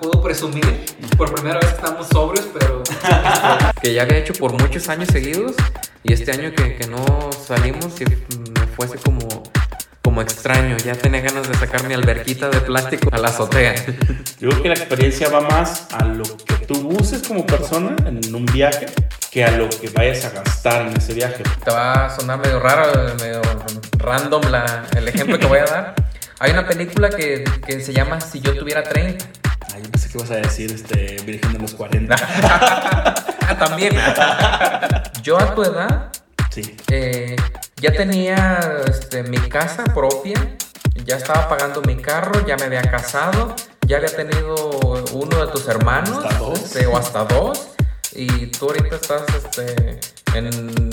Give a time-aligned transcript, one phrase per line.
[0.00, 0.64] Puedo presumir,
[1.16, 2.82] por primera vez estamos sobrios, pero
[3.82, 5.54] que ya había hecho por muchos años seguidos
[6.02, 9.42] y este año que, que no salimos y me fuese como,
[10.02, 10.76] como extraño.
[10.78, 13.74] Ya tenía ganas de sacar mi alberquita de plástico a la azotea.
[14.40, 18.34] Yo creo que la experiencia va más a lo que tú uses como persona en
[18.34, 18.86] un viaje
[19.30, 21.42] que a lo que vayas a gastar en ese viaje.
[21.64, 23.40] Te va a sonar medio raro, medio
[23.98, 25.94] random la, el ejemplo que voy a dar.
[26.38, 29.41] Hay una película que, que se llama Si yo tuviera 30.
[30.12, 32.14] Que ibas a decir este, Virgen de los 40.
[32.42, 33.94] ah, también.
[35.22, 36.12] yo a tu edad
[36.50, 36.76] sí.
[36.90, 37.34] eh,
[37.76, 40.34] ya tenía este, mi casa propia,
[41.06, 44.54] ya estaba pagando mi carro, ya me había casado, ya había tenido
[45.14, 46.22] uno de tus hermanos.
[46.22, 46.60] Hasta dos.
[46.60, 47.68] este, o hasta dos.
[48.14, 49.98] Y tú ahorita estás este,
[50.34, 50.90] en,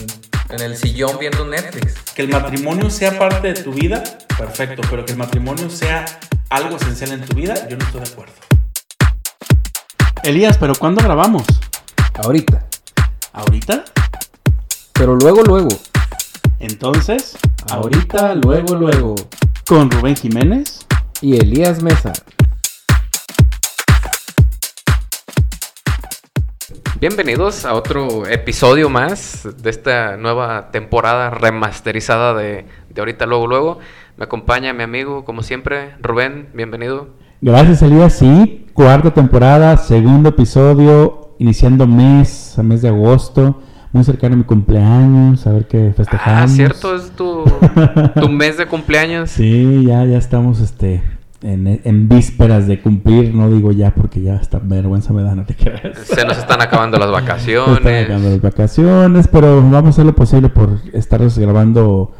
[0.49, 1.95] en el sillón viendo Netflix.
[2.15, 4.01] Que el matrimonio sea parte de tu vida,
[4.37, 6.05] perfecto, pero que el matrimonio sea
[6.49, 8.48] algo esencial en tu vida, yo no estoy de acuerdo.
[10.23, 11.43] Elías, ¿pero cuándo grabamos?
[12.23, 12.65] Ahorita.
[13.33, 13.83] ¿Ahorita?
[14.93, 15.69] Pero luego, luego.
[16.59, 17.37] Entonces,
[17.71, 19.15] Ahorita, luego, luego.
[19.67, 20.85] con Rubén Jiménez.
[21.21, 22.13] Y Elías Mesa.
[26.99, 33.79] Bienvenidos a otro episodio más de esta nueva temporada remasterizada de, de ahorita, luego, luego.
[34.17, 37.09] Me acompaña mi amigo, como siempre, Rubén, bienvenido.
[37.41, 38.13] Gracias, Elías.
[38.13, 44.45] Sí, cuarta temporada, segundo episodio, iniciando mes, a mes de agosto, muy cercano a mi
[44.45, 46.43] cumpleaños, a ver qué festejamos.
[46.43, 47.43] Ah, cierto, es tu,
[48.15, 49.31] tu mes de cumpleaños.
[49.31, 51.03] Sí, ya, ya estamos este,
[51.41, 55.43] en, en vísperas de cumplir, no digo ya porque ya hasta vergüenza me da, no
[55.43, 55.97] te creas.
[55.97, 58.05] Se nos están acabando las Están vacaciones.
[58.05, 62.13] acabando las vacaciones, pero vamos a hacer lo posible por estarnos grabando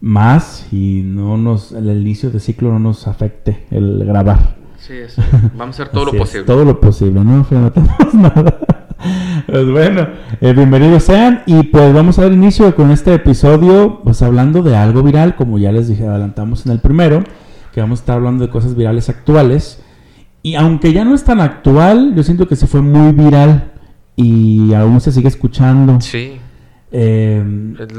[0.00, 4.65] más y no nos, el inicio de ciclo no nos afecte el grabar.
[4.86, 5.20] Sí, eso.
[5.56, 6.46] Vamos a hacer todo Así lo es, posible.
[6.46, 8.58] todo lo posible, no prometemos nada.
[9.46, 10.06] Pues bueno,
[10.40, 14.76] eh, bienvenidos sean y pues vamos a dar inicio con este episodio, pues hablando de
[14.76, 17.24] algo viral, como ya les dije, adelantamos en el primero,
[17.74, 19.82] que vamos a estar hablando de cosas virales actuales.
[20.42, 23.72] Y aunque ya no es tan actual, yo siento que sí fue muy viral
[24.14, 26.00] y aún se sigue escuchando.
[26.00, 26.38] Sí.
[26.92, 27.42] Eh,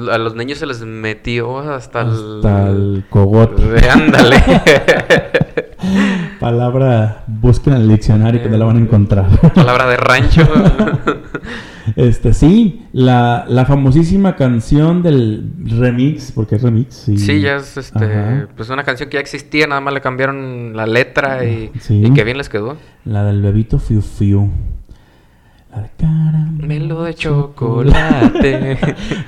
[0.09, 2.75] A los niños se les metió hasta, hasta el...
[2.95, 3.89] el cogote.
[3.89, 4.37] Ándale.
[6.39, 9.27] Palabra, busquen en el diccionario que no la van a encontrar.
[9.53, 10.41] Palabra de rancho.
[11.95, 16.93] Este, sí, la, la famosísima canción del remix, porque es remix.
[16.93, 18.47] Sí, Sí, ya es este, Ajá.
[18.57, 22.03] pues una canción que ya existía, nada más le cambiaron la letra y, Sí.
[22.05, 22.75] y que bien les quedó.
[23.05, 24.49] La del bebito Fiu Fiu.
[25.71, 28.77] La de caramelo Melo de chocolate.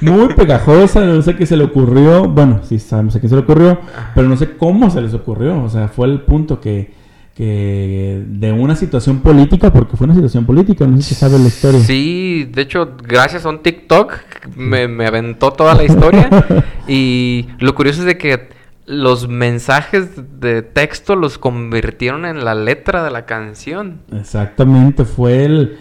[0.02, 2.28] Muy pegajosa, no sé qué se le ocurrió.
[2.28, 3.80] Bueno, sí sabemos a quién se le ocurrió,
[4.14, 5.64] pero no sé cómo se les ocurrió.
[5.64, 6.92] O sea, fue el punto que,
[7.40, 11.48] que de una situación política, porque fue una situación política, no sé si sabe la
[11.48, 11.80] historia.
[11.80, 14.14] Sí, de hecho, gracias a un TikTok
[14.58, 16.30] me, me aventó toda la historia.
[16.90, 18.50] y lo curioso es de que
[18.88, 20.10] los mensajes
[20.42, 24.02] de texto los convirtieron en la letra de la canción.
[24.12, 25.78] Exactamente, fue el,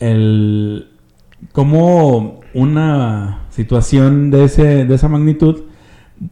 [0.00, 0.88] el
[1.52, 5.64] cómo una situación de ese de esa magnitud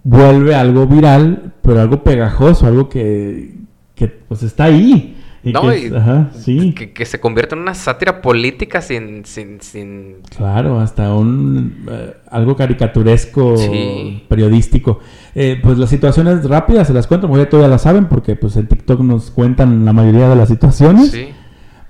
[0.02, 3.60] vuelve algo viral, pero algo pegajoso, algo que,
[3.94, 5.16] que pues está ahí.
[5.44, 6.72] Y No, que y ajá, sí.
[6.72, 10.18] Que, que se convierte en una sátira política sin, sin, sin...
[10.36, 14.22] Claro, hasta un eh, algo caricaturesco, Sí.
[14.28, 15.00] periodístico.
[15.34, 18.56] Eh, pues las situaciones rápidas se las cuento, porque ya todas las saben, porque pues
[18.56, 21.10] en TikTok nos cuentan la mayoría de las situaciones.
[21.10, 21.30] Sí.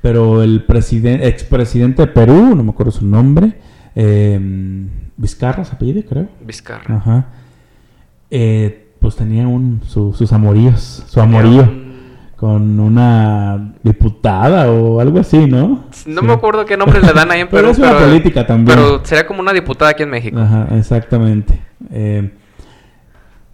[0.01, 3.59] Pero el presidente, expresidente de Perú, no me acuerdo su nombre,
[3.95, 4.41] eh,
[5.19, 6.27] Vizcarra, se apellido, creo.
[6.45, 6.97] Vizcarra.
[6.97, 7.27] Ajá.
[8.31, 11.82] Eh, pues tenía un, su- sus amoríos, su amorío
[12.43, 15.85] con una diputada o algo así, ¿no?
[16.07, 16.27] No Sí.
[16.27, 17.71] me acuerdo qué nombre le dan ahí en Pero Perú.
[17.71, 18.77] es una política también.
[18.77, 20.41] Pero sería como una diputada aquí en México.
[20.41, 21.61] Ajá, exactamente.
[21.93, 22.33] Eh,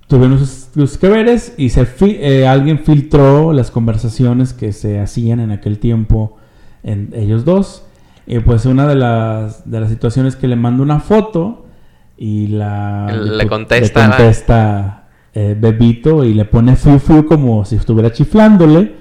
[0.07, 4.99] tuvieron sus, sus que veres y se fi- eh, alguien filtró las conversaciones que se
[5.01, 6.39] hacían en aquel tiempo
[6.83, 7.85] en ellos dos.
[8.27, 11.67] Y pues una de las, de las situaciones que le manda una foto
[12.17, 17.77] y la Le contesta- le contesta, eh, Bebito y le pone fiu fiu como si
[17.77, 18.95] estuviera chiflándole.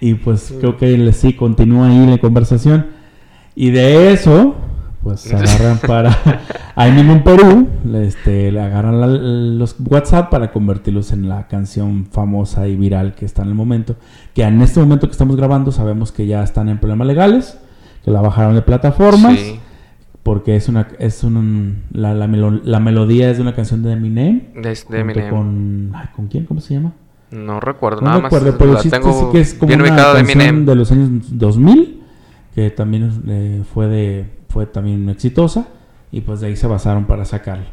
[0.00, 2.86] Y pues creo que sí continúa ahí la conversación.
[3.56, 4.54] Y de eso,
[5.02, 6.16] pues se agarran para.
[6.76, 12.06] Ahí mismo en Perú, este, le agarran la- los WhatsApp para convertirlos en la canción
[12.06, 13.96] famosa y viral que está en el momento.
[14.32, 17.58] Que en este momento que estamos grabando, sabemos que ya están en problemas legales,
[18.04, 19.36] que la bajaron de plataformas.
[19.36, 19.58] Sí.
[20.28, 20.88] Porque es una.
[20.98, 24.52] Es un, la, la, melo- la melodía es de una canción de Eminem.
[24.60, 25.30] De, de Eminem.
[25.30, 26.44] Con, ay, ¿Con quién?
[26.44, 26.92] ¿Cómo se llama?
[27.30, 28.56] No recuerdo, No nada recuerdo, más.
[28.58, 30.66] pero la sí, tengo sí que es como una de canción Eminem.
[30.66, 32.02] de los años 2000,
[32.54, 35.68] que también eh, fue de fue también exitosa
[36.12, 37.66] y pues de ahí se basaron para sacarla.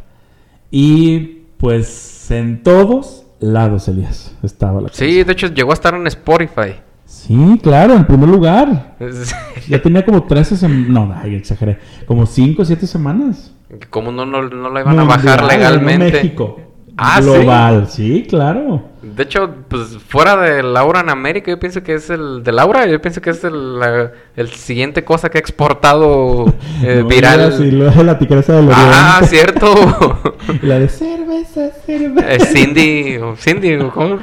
[0.71, 6.07] Y pues en todos lados, Elías, estaba la Sí, de hecho llegó a estar en
[6.07, 6.75] Spotify.
[7.05, 8.95] Sí, claro, en primer lugar.
[9.67, 10.89] Ya tenía como 13 semanas.
[10.89, 11.79] No, ay, exageré.
[12.05, 13.51] Como 5 o 7 semanas.
[13.89, 16.05] ¿Cómo no, no, no la iban a bajar legalmente?
[16.05, 16.59] No México.
[16.97, 17.19] Ah.
[17.21, 18.83] Global, sí, claro.
[19.01, 22.85] De hecho, pues fuera de Laura en América, yo pienso que es el de Laura,
[22.87, 26.45] yo pienso que es el, la- el siguiente cosa que ha exportado
[26.83, 27.69] eh, No viral.
[27.77, 29.35] luego la tigresa Ah, Oriente.
[29.35, 30.35] cierto.
[30.61, 32.31] La de cerveza, cerveza.
[32.33, 34.17] Eh, Cindy, Cindy, ¿cómo?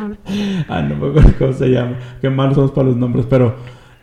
[0.69, 1.97] Ah, no me acuerdo cómo se llama.
[2.21, 3.55] Qué malos somos para los nombres, pero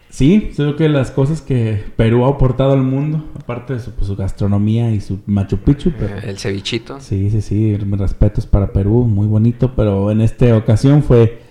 [0.10, 4.08] sí, creo que las cosas que Perú ha aportado al mundo, aparte de su, pues,
[4.08, 7.00] su gastronomía y su Machu Picchu, pero El cevichito.
[7.00, 11.42] sí, sí, sí, respetos para Perú, muy bonito, pero en esta ocasión fue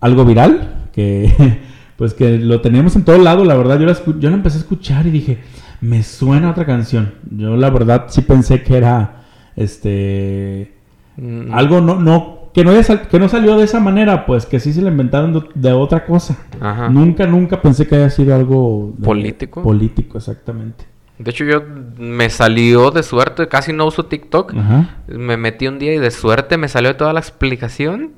[0.00, 1.32] algo viral, que
[1.96, 4.60] pues que lo teníamos en todo lado, la verdad, yo la, yo la empecé a
[4.60, 5.38] escuchar y dije,
[5.80, 7.14] me suena otra canción.
[7.30, 9.24] Yo la verdad sí pensé que era,
[9.56, 10.78] este,
[11.18, 14.58] Mm, algo no, no, que no, haya que no salió de esa manera, pues que
[14.60, 16.36] sí se la inventaron de, de otra cosa.
[16.60, 16.88] Ajá.
[16.88, 19.62] Nunca, nunca pensé que haya sido algo de- ¿Político?
[19.62, 20.84] Político, exactamente.
[21.18, 21.62] De hecho, yo
[21.98, 24.54] me salió de suerte, casi no uso TikTok.
[24.56, 24.96] Ajá.
[25.08, 28.12] Me metí un día y de suerte me salió toda la explicación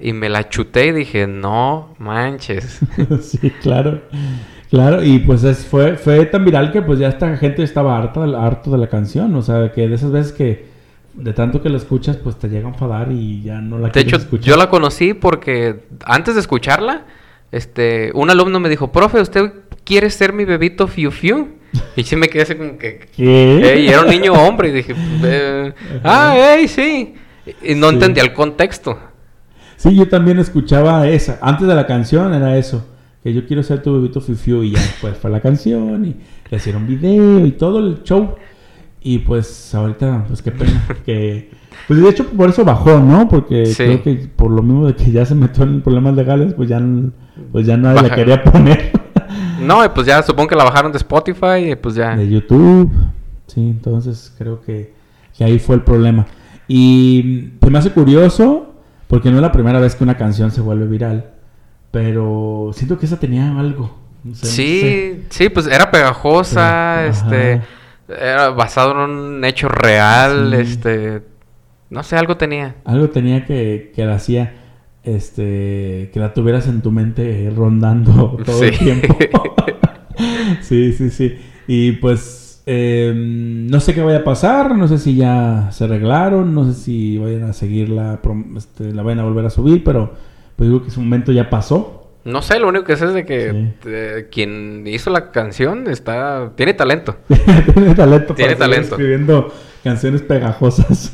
[0.00, 2.80] y me la chuté y dije, no manches.
[3.22, 4.00] sí, claro.
[4.68, 8.22] Claro, y pues es- fue, fue tan viral que pues ya esta gente estaba harta,
[8.24, 9.34] harto de la canción.
[9.36, 10.69] O sea, que de esas veces que
[11.14, 13.92] de tanto que la escuchas, pues te llega a enfadar y ya no la De
[13.92, 14.46] quieres hecho, escuchar.
[14.46, 17.04] yo la conocí porque antes de escucharla,
[17.52, 19.52] este, un alumno me dijo, profe, ¿usted
[19.84, 21.48] quiere ser mi bebito Fiu Fiu?
[21.96, 23.08] Y sí me quedé así como que...
[23.16, 23.72] ¿Qué?
[23.74, 25.72] "Ey", era un niño hombre y dije, "Eh,
[26.04, 27.14] ah, ey, sí.
[27.62, 27.94] Y no Sí.
[27.94, 28.98] entendía el contexto.
[29.76, 31.38] Sí, yo también escuchaba esa.
[31.40, 32.86] Antes de la canción era eso.
[33.22, 36.16] Que yo quiero ser tu bebito fifiu y ya después fue la canción y
[36.50, 38.34] le hicieron video y todo el show.
[39.02, 41.50] Y pues ahorita, pues qué pena que...
[41.88, 43.28] Pues de hecho por eso bajó, ¿no?
[43.28, 43.84] Porque Sí.
[43.84, 46.80] creo que por lo mismo de que ya se metió en problemas legales, pues ya,
[47.52, 48.92] pues ya nadie la Baja- quería poner.
[49.60, 52.16] No, pues ya supongo que la bajaron de Spotify pues ya.
[52.16, 52.90] de YouTube.
[53.46, 54.94] Sí, entonces creo que,
[55.36, 56.26] que ahí fue el problema.
[56.66, 58.74] Y pues me hace curioso,
[59.06, 61.32] porque no es la primera vez que una canción se vuelve viral,
[61.90, 63.98] pero siento que esa tenía algo.
[64.24, 64.46] No sé.
[64.46, 67.64] Sí, sí, pues era pegajosa, este, ajá.
[68.18, 70.60] Era basado en un hecho real, Sí.
[70.62, 71.22] este,
[71.90, 72.76] no sé, algo tenía.
[72.84, 74.54] Algo tenía que, que la hacía,
[75.02, 79.16] este, que la tuvieras en tu mente rondando todo el tiempo.
[80.62, 81.36] sí, sí, sí.
[81.66, 86.54] Y pues, eh, no sé qué vaya a pasar, no sé si ya se arreglaron,
[86.54, 90.12] no sé si vayan a seguirla, prom- este, la vayan a volver a subir, pero
[90.56, 91.99] pues digo que su momento ya pasó.
[92.24, 93.74] No sé, lo único que sé es de que Sí.
[93.86, 97.16] eh, quien hizo la canción está, tiene talento.
[97.74, 98.94] Tiene talento Tiene talento.
[98.96, 99.52] escribiendo
[99.82, 101.12] canciones pegajosas.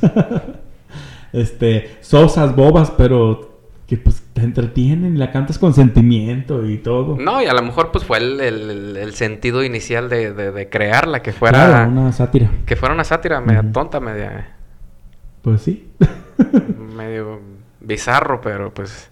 [1.32, 3.55] este, sosas, bobas, pero
[3.87, 7.17] que pues te entretienen y la cantas con sentimiento y todo.
[7.20, 10.50] No, y a lo mejor pues fue el, el- el- el sentido inicial de, de-
[10.50, 12.50] de crearla, que fuera, Claro, una sátira.
[12.67, 14.56] que fuera una sátira media tonta, media,
[15.43, 15.88] Pues sí.
[16.97, 17.41] medio
[17.81, 19.08] bizarro, pero pues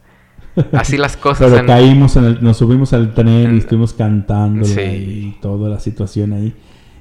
[0.73, 1.49] así las cosas.
[1.49, 4.81] Pero en- caímos en el, nos subimos al tren en- y estuvimos cantando Sí.
[4.81, 6.55] y toda la situación ahí.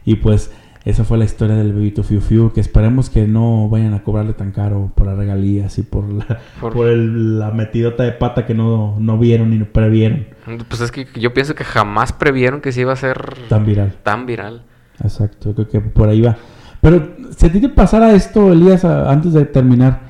[0.05, 0.51] Y pues
[0.85, 4.33] esa fue la historia del bebito Fiu Fiu, que esperemos que no vayan a cobrarle
[4.33, 8.45] tan caro por las regalías y por la, Por- por el- la metidota de pata
[8.45, 10.25] que no, no vieron ni no previeron
[10.67, 13.93] Pues es que yo pienso que jamás previeron que se iba a ser tan viral.
[14.03, 14.63] tan viral.
[15.01, 16.35] Exacto, creo que por ahí va.
[16.81, 20.01] Pero si a ti te pasara esto, Elías, antes de terminar,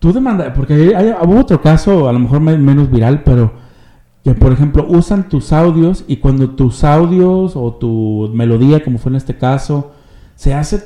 [0.00, 3.52] tú demanda, porque hay, hubo otro caso, a lo mejor me- menos viral, pero
[4.24, 9.10] que por ejemplo usan tus audios y cuando tus audios o tu melodía, como fue
[9.10, 9.92] en este caso,
[10.34, 10.82] se hace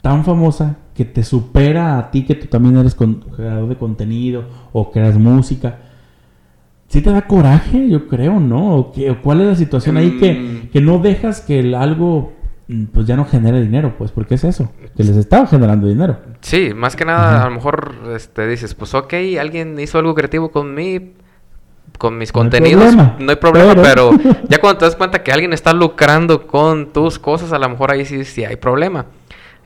[0.00, 4.44] tan famosa que te supera a ti que tú también eres con- creador de contenido
[4.72, 5.78] o creas música.
[6.88, 8.74] Sí te da coraje, yo creo, ¿no?
[8.76, 10.68] ¿O, qué- o cuál es la situación ahí que, Mm.
[10.70, 12.32] que no dejas que el algo
[12.92, 13.94] pues ya no genere dinero?
[13.96, 14.70] Pues, ¿por qué es eso?
[14.96, 16.18] Que les estaba generando dinero.
[16.40, 17.42] Sí, más que nada, Ajá.
[17.42, 21.12] a lo mejor este, dices, pues ok, alguien hizo algo creativo con mí,
[21.98, 24.38] con mis No hay contenidos, problema, no hay problema, pero- pero...
[24.48, 27.90] ya cuando te das cuenta que alguien está lucrando con tus cosas, a lo mejor
[27.90, 29.06] ahí sí, sí hay problema.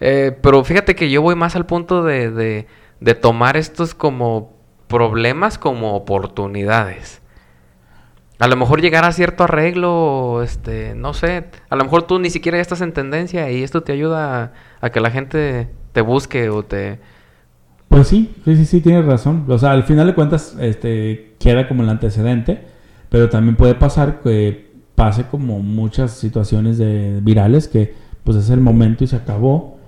[0.01, 2.67] Eh, pero fíjate que yo voy más al punto de, de,
[3.01, 4.57] de tomar estos como
[4.89, 7.22] problemas como oportunidades.
[8.43, 12.29] A lo mejor llegar a cierto arreglo, este, no sé, a lo mejor tú ni
[12.29, 16.01] siquiera ya estás en tendencia y esto te ayuda a, a que la gente te
[16.01, 16.99] busque o te
[17.87, 19.45] Pues sí, sí, sí, sí, tienes razón.
[19.49, 22.63] O sea, al final de cuentas, este, queda como el antecedente,
[23.11, 27.95] pero también puede pasar que pase como muchas situaciones de virales que
[28.25, 29.79] pues es el momento y se acabó.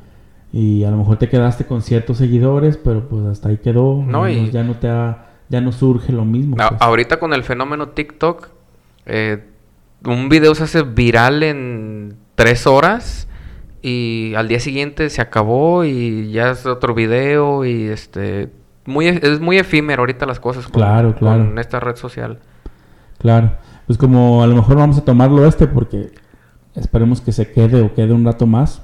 [0.52, 4.00] Y a lo mejor te quedaste con ciertos seguidores, pero pues hasta ahí quedó.
[4.06, 6.56] No, y- ya no te ha- ya no surge lo mismo.
[6.56, 6.68] Pues.
[6.80, 8.48] ahorita con el fenómeno TikTok,
[9.06, 9.44] eh,
[10.04, 13.28] un video se hace viral en tres horas
[13.82, 18.50] y al día siguiente se acabó y ya es otro video y este
[18.86, 21.44] muy e- es muy efímero ahorita las cosas con, Claro, claro.
[21.46, 22.38] con esta red social.
[23.18, 23.52] Claro.
[23.86, 26.10] Pues como a lo mejor vamos a tomarlo este porque
[26.74, 28.82] esperemos que se quede o quede un rato más.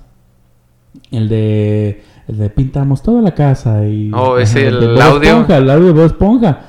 [1.11, 4.11] El de, el de pintamos toda la casa y...
[4.15, 5.31] Oh, de el audio.
[5.31, 6.61] Esponja, el audio de Bob Esponja.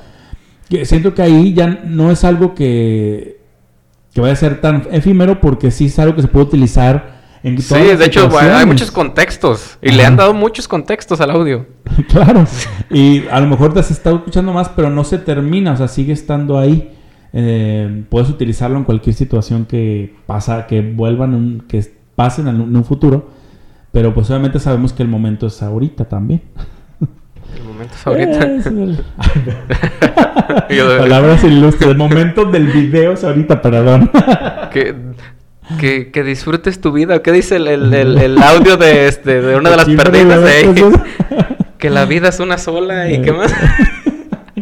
[0.68, 3.40] Que siento que ahí ya no es algo que,
[4.12, 7.60] que vaya a ser tan efímero porque sí es algo que se puede utilizar en
[7.60, 11.66] Sí, de hecho hay muchos contextos y le han dado muchos contextos al audio.
[12.08, 12.44] claro.
[12.90, 15.88] Y a lo mejor te has estado escuchando más, pero no se termina, o sea,
[15.88, 16.92] sigue estando ahí.
[17.32, 21.82] Eh, puedes utilizarlo en cualquier situación que pasa, que vuelvan, un- que
[22.14, 23.41] pasen en un, en un futuro.
[23.92, 26.42] Pero pues obviamente sabemos que el momento es ahorita también.
[27.56, 28.46] El momento es ahorita.
[28.56, 28.98] Es el-
[30.98, 31.90] Palabras ilustres.
[31.90, 34.10] El momento del video es ahorita, perdón.
[34.72, 34.94] que,
[35.78, 37.22] que, que disfrutes tu vida.
[37.22, 40.92] ¿Qué dice el, el, el- audio de, este, de una de las perdidas de ves
[41.78, 43.22] Que la vida es una sola y Eh.
[43.22, 43.52] qué más.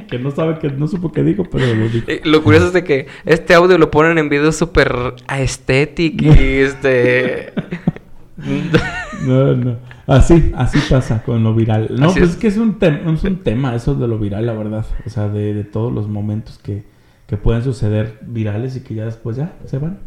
[0.08, 2.10] que no sabe que no supo qué dijo, pero lo dijo.
[2.10, 4.92] Y Lo curioso es de que este audio lo ponen en videos súper
[5.38, 7.52] estético y este...
[9.27, 9.77] No, no.
[10.07, 11.89] Así, así pasa con lo viral.
[11.99, 12.37] No, Así pues es.
[12.37, 14.85] que es un, es un tema eso de lo viral, la verdad.
[15.07, 16.85] O sea, de, de todos los momentos que,
[17.27, 19.99] que pueden suceder virales y que ya después ya se van.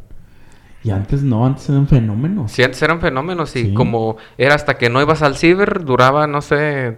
[0.84, 2.52] Y antes no, antes eran fenómenos.
[2.52, 3.74] Sí, antes eran fenómenos y Sí.
[3.74, 6.98] como era hasta que no ibas al ciber, duraba, no sé,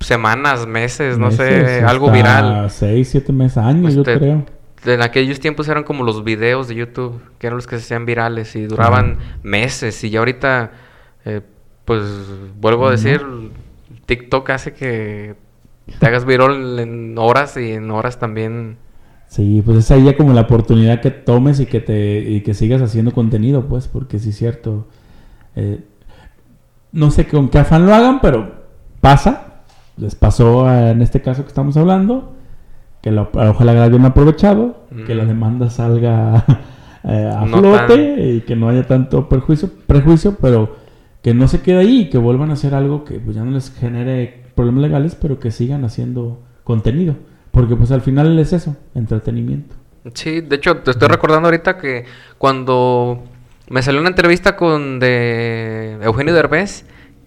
[0.00, 2.68] semanas, meses, no sé, algo viral.
[2.70, 4.44] Seis, siete meses, años, yo Este, creo.
[4.84, 8.04] En aquellos tiempos eran como los videos de YouTube, que eran los que se hacían
[8.04, 10.02] virales y duraban meses.
[10.04, 10.72] Y ya ahorita,
[11.24, 11.40] eh,
[11.84, 12.02] pues
[12.60, 13.20] vuelvo a decir,
[14.06, 15.34] TikTok hace que
[15.98, 18.76] te hagas viral en horas y en horas también.
[19.28, 22.54] Sí, pues es ahí ya como la oportunidad que tomes y que te y que
[22.54, 24.86] sigas haciendo contenido, pues, porque sí es cierto.
[25.56, 25.84] eh,
[26.92, 28.52] no sé con qué afán lo hagan, pero
[29.00, 29.62] pasa.
[29.96, 32.34] Les pasó en este caso que estamos hablando,
[33.02, 36.44] que lo, ojalá la hayan aprovechado, que la demanda salga
[37.04, 40.76] eh, a No flote y que no haya tanto perjuicio, prejuicio, pero
[41.22, 43.50] que no se quede ahí y que vuelvan a hacer algo que pues, ya no
[43.52, 47.16] les genere problemas legales, pero que sigan haciendo contenido.
[47.50, 49.76] Porque pues al final es eso, entretenimiento.
[50.14, 52.04] Sí, de hecho, te estoy recordando ahorita que
[52.38, 53.22] cuando
[53.68, 56.84] me salió una entrevista con de Eugenio Derbez,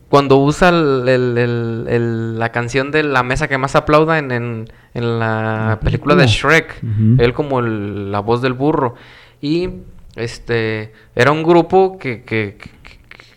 [0.10, 4.32] cuando usa el- el- el- el- la canción de La Mesa que más aplauda en,
[4.32, 6.28] en- en la La película de.
[6.28, 6.84] Shrek,
[7.18, 8.96] él como el- la voz del burro.
[9.42, 9.70] Y
[10.16, 12.58] este era un grupo que, que,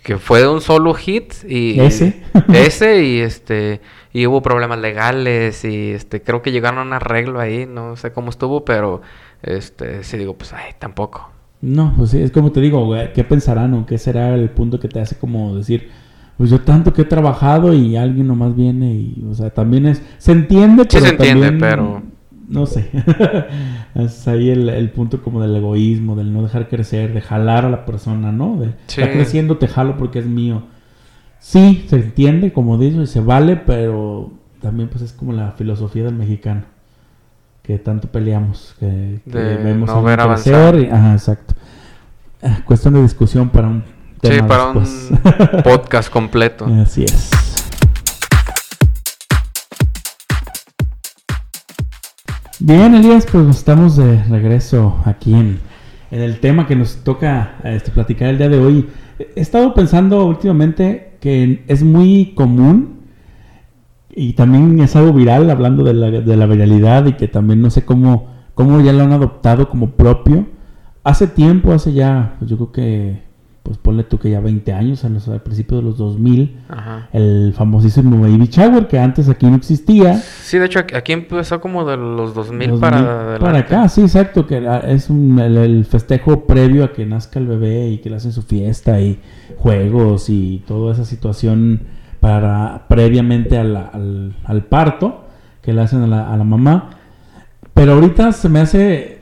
[0.09, 2.23] que- fue de un solo hit y Ese.
[2.53, 3.81] ese y este
[4.13, 8.11] y hubo problemas legales y este creo que llegaron a un arreglo ahí, no sé
[8.13, 9.03] cómo estuvo, pero
[9.43, 11.31] este sí digo, pues ay, tampoco.
[11.61, 14.79] No, pues sí, es como te digo, güey, ¿qué pensarán o qué será el punto
[14.81, 15.91] que te hace como decir,
[16.37, 20.01] pues yo tanto que he trabajado y alguien nomás viene y, o sea, también es,
[20.19, 22.03] se entiende, Sí pero se entiende, también, pero-
[22.49, 22.91] No sé,
[23.95, 27.71] es ahí el, el punto como del egoísmo, del no dejar crecer, de jalar a
[27.71, 28.57] la persona, ¿no?
[28.57, 29.01] De, Sí.
[29.03, 30.63] Está creciendo, te jalo porque es mío.
[31.41, 34.31] Sí, se entiende, como dices, y se vale, pero
[34.63, 36.63] también pues es como la filosofía del mexicano.
[37.63, 41.55] Que tanto peleamos, que, que De vemos no ver crecer y- ajá, exacto.
[42.43, 43.85] Ah, Cuestión de discusión para un
[44.23, 45.11] tema sí, para después.
[45.55, 46.65] un podcast completo.
[46.65, 47.31] Así es.
[52.61, 55.61] Bien, Elías, pues estamos de regreso aquí en,
[56.11, 58.89] en el tema que nos toca este, platicar el día de hoy.
[59.37, 63.03] He estado pensando últimamente que es muy común
[64.11, 67.71] y también es algo viral, hablando de la, de la viralidad y que también no
[67.71, 70.49] sé cómo, cómo ya lo han adoptado como propio.
[71.05, 73.28] Hace tiempo, hace ya, pues yo creo que,
[73.69, 77.09] pues ponle tú que ya 20 años, a los, al principio de los 2000, Ajá.
[77.13, 80.15] el famosísimo Baby Shower, que antes aquí no existía.
[80.17, 84.47] Sí, de hecho aquí, empezó como de los 2000, 2000 para para acá, sí, exacto,
[84.47, 88.17] que es un- el, el festejo previo a que nazca el bebé y que le
[88.17, 89.21] hacen su fiesta y
[89.59, 91.83] juegos y toda esa situación
[92.21, 95.27] para previamente a la- al, al parto
[95.61, 96.91] que le hacen a la, a la mamá.
[97.75, 99.18] Pero ahorita se me hace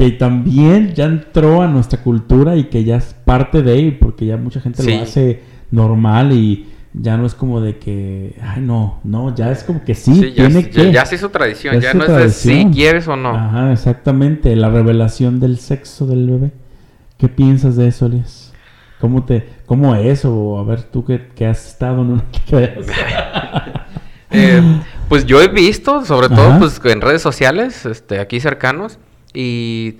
[0.00, 4.24] que también ya entró a nuestra cultura y que ya es parte de él, porque
[4.24, 4.94] ya mucha gente Sí.
[4.96, 9.62] lo hace normal y ya no es como de que, ay, no, no, ya es
[9.62, 10.84] como que sí, Sí, ya, tiene es- que.
[10.86, 13.28] ya, ya se hizo tradición, Ya ya no es de si quieres o no.
[13.36, 16.50] Ajá, exactamente, la revelación del sexo del bebé.
[17.18, 18.54] ¿Qué piensas de eso, Elias?
[19.02, 20.24] ¿Cómo te, cómo es?
[20.24, 22.24] O a ver, tú que, que has estado en una
[24.32, 24.62] Eh,
[25.10, 28.98] pues yo he visto, sobre todo pues en redes sociales, este, aquí cercanos,
[29.32, 29.96] y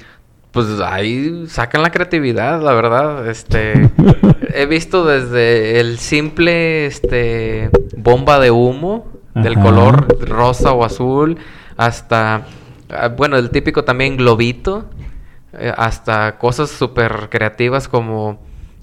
[0.52, 3.28] pues ahí sacan la creatividad, la verdad.
[3.28, 3.90] Este,
[4.54, 11.38] he visto desde el simple, este, bomba de humo del color rosa o azul,
[11.76, 12.46] hasta,
[12.90, 14.90] ah, bueno, el típico también globito,
[15.52, 18.40] eh, hasta cosas súper creativas como,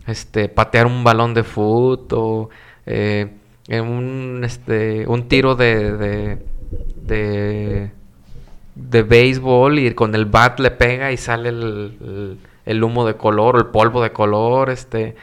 [0.08, 2.50] este, patear un balón de fútbol o
[2.86, 3.30] eh,
[3.70, 6.38] un, este, un tiro de, de,
[7.02, 7.92] de,
[8.78, 13.16] de béisbol y con el bat le pega y sale el, el- el humo de
[13.16, 15.16] color o el polvo de color, este...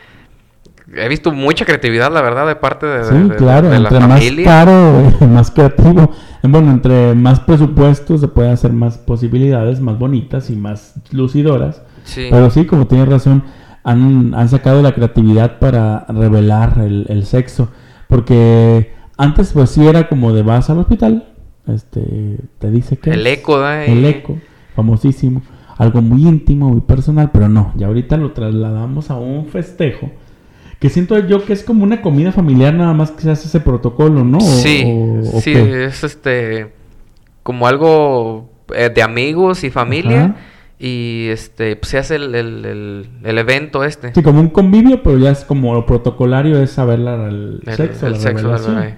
[0.94, 4.08] He visto mucha creatividad, la verdad, de parte de, Sí, de- claro, de entre más
[4.20, 4.44] familia.
[4.44, 6.10] caro, más creativo.
[6.42, 11.80] Eh, Bueno, entre más presupuesto se pueden hacer más posibilidades, más bonitas y más lucidoras.
[12.04, 12.28] Sí.
[12.30, 13.44] Pero sí, como tienes razón,
[13.82, 17.68] han, han sacado la creatividad para revelar el, el sexo.
[18.08, 21.24] Porque antes pues sí era como de vas al hospital,
[21.68, 23.10] este, te dice que...
[23.10, 23.90] El eco, ¿eh?
[23.90, 24.38] El eco,
[24.74, 25.42] famosísimo.
[25.76, 30.10] Algo muy íntimo, muy personal, pero no, ya ahorita lo trasladamos a un festejo.
[30.78, 33.60] Que siento yo que es como una comida familiar, nada más que se hace ese
[33.60, 34.38] protocolo, ¿no?
[34.40, 35.84] Sí, o- o sí, qué.
[35.86, 36.72] es este
[37.42, 40.36] como algo eh, de amigos y familia Ajá.
[40.78, 44.12] y este pues, se hace el, el- el- el evento este.
[44.14, 48.06] Sí, como un convivio, pero ya es como lo protocolario es saber la- el, sexo,
[48.06, 48.94] el la sexo revelación.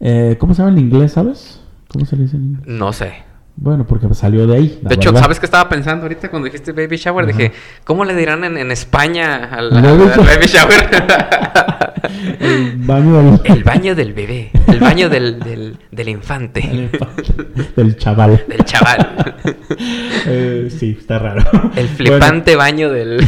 [0.00, 1.60] Eh, ¿Cómo se llama en inglés, sabes?
[1.94, 2.38] ¿Cómo se le dice?
[2.66, 3.14] No sé.
[3.54, 4.80] Bueno, porque salió de ahí.
[4.82, 5.16] De hecho.
[5.16, 7.24] ¿sabes qué estaba pensando ahorita cuando dijiste baby shower?
[7.24, 7.38] Ajá.
[7.38, 7.52] Dije,
[7.84, 10.90] ¿cómo le dirán en, en España al, Baby shower.
[12.40, 16.90] El baño del, el baño del bebé, el baño del, del, del infante,
[17.76, 18.44] del chaval.
[18.48, 19.36] del chaval,
[20.26, 21.42] Eh, sí, está raro.
[21.76, 23.26] el Bueno, flipante baño del...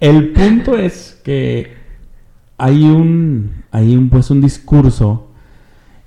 [0.00, 1.74] El punto es que
[2.58, 5.32] hay un, hay un, pues un discurso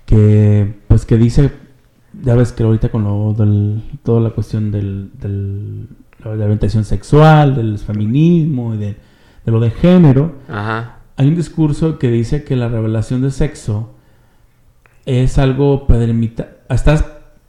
[0.09, 1.51] que, pues que dice,
[2.23, 5.87] ya ves que ahorita con lo del, toda la cuestión del, del-
[6.23, 8.97] de la orientación sexual, del feminismo y de,
[9.45, 10.97] de lo de género, Ajá.
[11.15, 13.91] hay un discurso que dice que la revelación de sexo
[15.05, 17.05] es algo predelimita- estás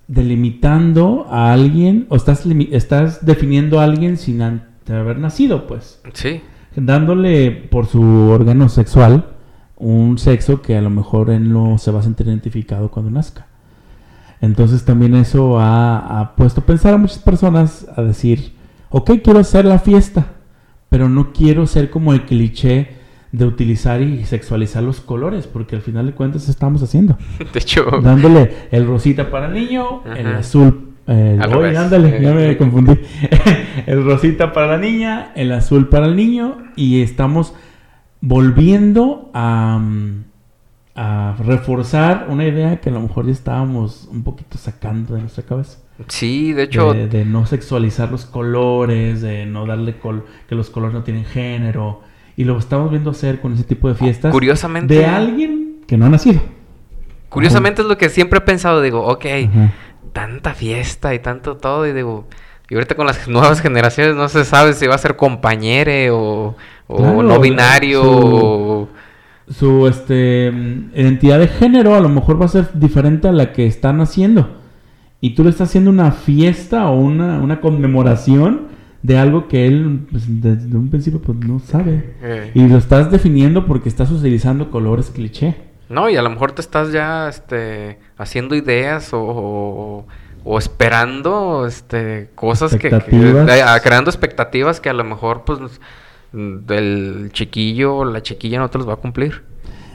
[0.07, 6.42] delimitando a alguien o estás, estás definiendo a alguien sin haber nacido, pues Sí.
[6.77, 9.25] dándole por su órgano sexual
[9.81, 13.47] un sexo que a lo mejor él no se va a sentir identificado cuando nazca.
[14.40, 18.53] Entonces también eso ha, ha puesto a pensar a muchas personas a decir,
[18.90, 20.27] ok, quiero hacer la fiesta,
[20.88, 22.88] pero no quiero ser como el cliché
[23.33, 27.16] de utilizar y sexualizar los colores, porque al final de cuentas estamos haciendo.
[27.53, 30.38] De hecho, Dándole el rosita para el niño, el Ajá.
[30.38, 30.87] azul.
[31.07, 31.79] Al oye, revés.
[31.79, 32.99] ándale, ya me confundí.
[33.87, 37.55] el rosita para la niña, el azul para el niño, y estamos
[38.20, 39.80] volviendo a,
[40.94, 45.44] a reforzar una idea que a lo mejor ya estábamos un poquito sacando de nuestra
[45.44, 45.78] cabeza.
[46.09, 50.70] sí, de hecho, de, de no sexualizar los colores, de no darle col que los
[50.70, 52.02] colores no tienen género.
[52.37, 56.06] Y lo estamos viendo hacer con ese tipo de fiestas Curiosamente- de alguien que no
[56.06, 56.40] ha nacido.
[57.28, 58.80] curiosamente es lo que siempre he pensado.
[58.80, 59.72] Digo, ok, Ajá.
[60.12, 61.87] tanta fiesta y tanto todo.
[61.87, 62.26] Y digo,
[62.70, 66.56] y ahorita con las nuevas generaciones no se sabe si va a ser compañere o,
[66.90, 68.88] o Claro, no binario.
[69.48, 70.53] su- este
[70.94, 74.59] identidad de género a lo mejor va a ser diferente a la que están haciendo.
[75.20, 78.68] Y tú le estás haciendo una fiesta o una, una conmemoración
[79.03, 82.14] de algo que él pues, desde un principio pues no sabe.
[82.22, 85.57] eh, Y lo estás definiendo porque estás utilizando colores cliché.
[85.88, 90.07] No, y a lo mejor te estás ya este, haciendo ideas o, o-
[90.44, 95.59] o esperando este, cosas que, que- eh, creando expectativas que a lo mejor pues
[96.33, 99.43] el chiquillo o la chiquilla no te los va a cumplir.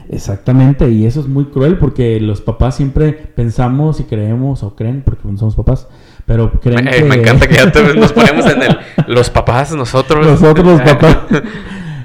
[0.08, 5.02] Exactamente, y eso es muy cruel porque los papás siempre pensamos y creemos o creen,
[5.04, 5.88] porque no somos papás,
[6.26, 7.04] pero creen Me, que...
[7.04, 10.24] me encanta que ya te- nos ponemos en el los papás, nosotros.
[10.24, 11.18] Nosotros los papás.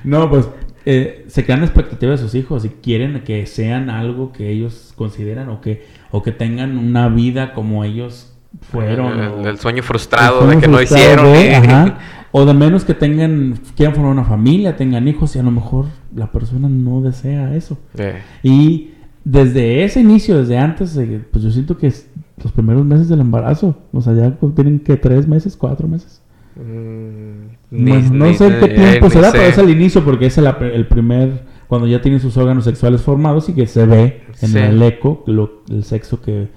[0.03, 0.49] No, pues
[0.85, 5.49] eh, se crean expectativas de sus hijos y quieren que sean algo que ellos consideran
[5.49, 8.33] o que, o que tengan una vida como ellos
[8.71, 9.45] fueron.
[9.45, 11.35] El, sueño frustrado el de que no hicieron.
[11.35, 11.99] y- ajá,
[12.31, 15.85] o de menos que tengan, quieran formar una familia, tengan hijos y a lo mejor
[16.15, 17.77] la persona no desea eso.
[17.97, 18.91] Eh, Y
[19.23, 20.99] desde ese inicio, desde antes,
[21.31, 22.09] pues yo siento que es
[22.43, 26.21] los primeros meses del embarazo, o sea, ya tienen que tres meses, cuatro meses.
[26.55, 29.37] mm, ni- no ni- sé qué tiempo será, sé.
[29.37, 33.01] pero es el inicio porque es el, el primer cuando ya tienen sus órganos sexuales
[33.01, 34.57] formados y que se ve en Sí.
[34.57, 36.49] el eco lo- el sexo que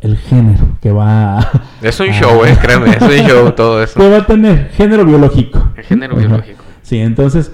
[0.00, 2.12] el género que va a, Es un Ah.
[2.20, 3.98] show, eh, créeme, es un show todo eso.
[3.98, 5.70] que va a tener género biológico.
[5.76, 6.26] El género Ajá.
[6.26, 6.64] biológico.
[6.82, 7.52] Sí, entonces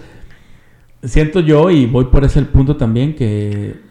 [1.03, 3.83] siento yo y voy por ese punto también que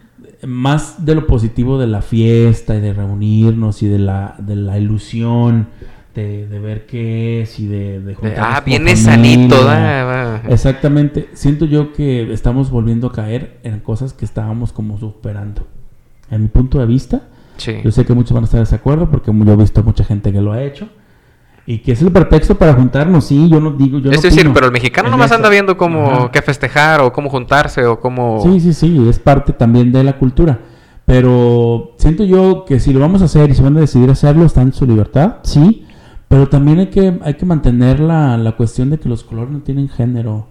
[0.45, 4.77] más de lo positivo de la fiesta y de reunirnos y de la, de la
[4.77, 5.67] ilusión
[6.15, 10.41] de, de ver qué es y de, ah, viene sanito, da, va.
[10.49, 11.29] Exactamente.
[11.33, 15.65] Siento yo que estamos volviendo a caer en cosas que estábamos como superando.
[16.29, 17.21] En mi punto de vista,
[17.57, 17.77] Sí.
[17.83, 20.31] yo sé que muchos van a estar de desacuerdo porque yo he visto mucha gente
[20.31, 20.89] que lo ha hecho.
[21.65, 24.41] Y que es el pretexto para juntarnos, sí, yo no digo, yo no es decir,
[24.41, 24.53] opino.
[24.53, 28.41] pero el mexicano nomás anda viendo cómo qué festejar o cómo juntarse o cómo...
[28.43, 30.59] Sí, sí, sí, es parte también de la cultura.
[31.05, 34.45] Pero siento yo que si lo vamos a hacer y si van a decidir hacerlo,
[34.45, 35.85] está en su libertad, sí.
[36.27, 39.59] Pero también hay que, hay que mantener la, la cuestión de que los colores no
[39.59, 40.47] tienen género.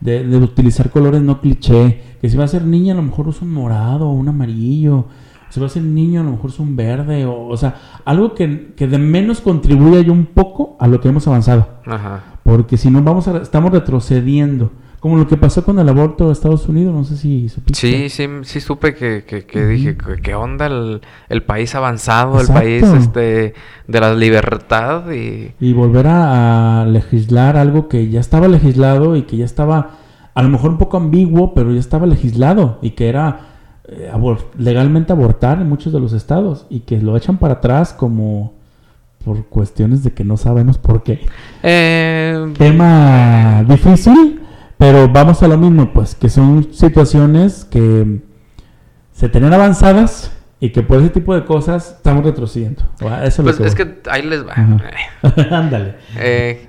[0.00, 2.02] De, de utilizar colores no cliché.
[2.20, 5.06] Que si va a ser niña, a lo mejor es un morado o un amarillo.
[5.50, 7.24] Si va a ser niño, a lo mejor es un verde.
[7.26, 11.08] O, o sea, algo que, que de menos contribuya yo un poco a lo que
[11.08, 11.68] hemos avanzado.
[11.86, 12.22] Ajá.
[12.42, 14.70] Porque si no, vamos a, estamos retrocediendo.
[15.00, 17.78] Como lo que pasó con el aborto de Estados Unidos, no sé si supiste.
[17.80, 22.40] Sí, sí, sí supe que, que, que dije, ¿qué- ¿qué onda el, el país avanzado,
[22.40, 22.60] Exacto.
[22.60, 23.54] el país este
[23.86, 25.52] de la libertad y...
[25.60, 29.90] Y volver a, a legislar algo que ya estaba legislado y que ya estaba,
[30.34, 33.47] a lo mejor un poco ambiguo, pero ya estaba legislado y que era
[33.88, 37.92] eh, abor- legalmente abortar en muchos de los estados y que lo echan para atrás
[37.92, 38.52] como
[39.24, 41.26] por cuestiones de que no sabemos por qué.
[41.62, 44.40] Eh, Tema difícil,
[44.78, 48.20] pero vamos a lo mismo, pues que son situaciones que
[49.12, 52.82] se tenían avanzadas y que por ese tipo de cosas estamos retrocediendo.
[53.22, 54.52] Eso pues lo es que ahí les va.
[54.52, 54.78] Ajá.
[55.56, 55.96] Ándale.
[56.16, 56.66] Eh,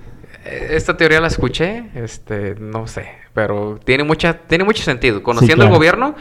[0.72, 5.22] esta teoría la escuché, este, no sé, pero tiene mucha, tiene mucho sentido.
[5.22, 5.72] Conociendo claro.
[5.72, 6.16] el gobierno,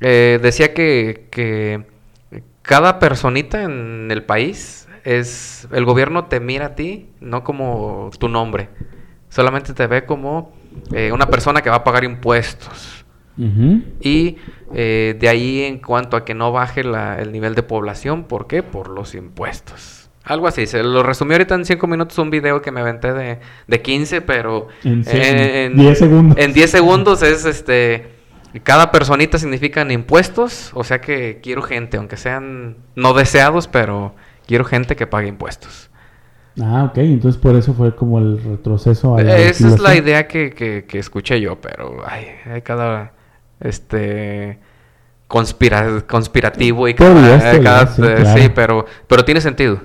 [0.00, 1.84] eh, decía que, que
[2.62, 8.28] cada personita en el país es, el gobierno te mira a ti, no como tu
[8.28, 8.68] nombre,
[9.28, 10.52] solamente te ve como
[10.92, 13.04] eh, una persona que va a pagar impuestos.
[14.00, 14.36] Y
[14.72, 18.46] eh, de ahí en cuanto a que no baje la- el nivel de población, ¿por
[18.46, 18.62] qué?
[18.62, 20.08] Por los impuestos.
[20.24, 23.38] Algo así, se lo resumí ahorita en 5 minutos un video que me aventé de,
[23.66, 26.38] de 15, pero En cien- en 10 segundos.
[26.38, 28.08] En 10 segundos es este,
[28.62, 34.14] cada personita significan impuestos, o sea que quiero gente, aunque sean no deseados, pero
[34.46, 35.90] quiero gente que pague impuestos.
[36.60, 36.98] Ah, ok.
[36.98, 40.86] Entonces por eso fue como el retroceso a la Esa es la idea que, que-
[40.88, 43.12] que escuché yo, pero ay, hay cada
[43.60, 44.58] este
[45.28, 47.90] conspira- conspirativo y cada, sí, eh, claro.
[48.38, 49.80] sí, pero pero tiene sentido.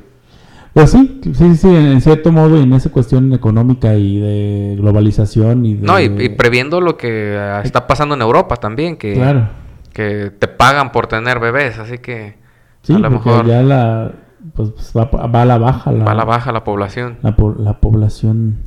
[0.74, 5.66] Pues sí, sí, sí, en cierto modo y en esa cuestión económica y de globalización
[5.66, 5.86] y de...
[5.86, 9.50] No, y, y previendo lo que ah, está pasando en Europa también, que, Claro.
[9.94, 12.36] que te pagan por tener bebés, así que
[12.84, 14.12] Sí, a lo mejor ya la...
[14.56, 17.18] Pues pues, va, va a la baja la, va a la baja la población.
[17.22, 18.58] la, po- la población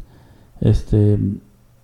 [0.60, 1.18] este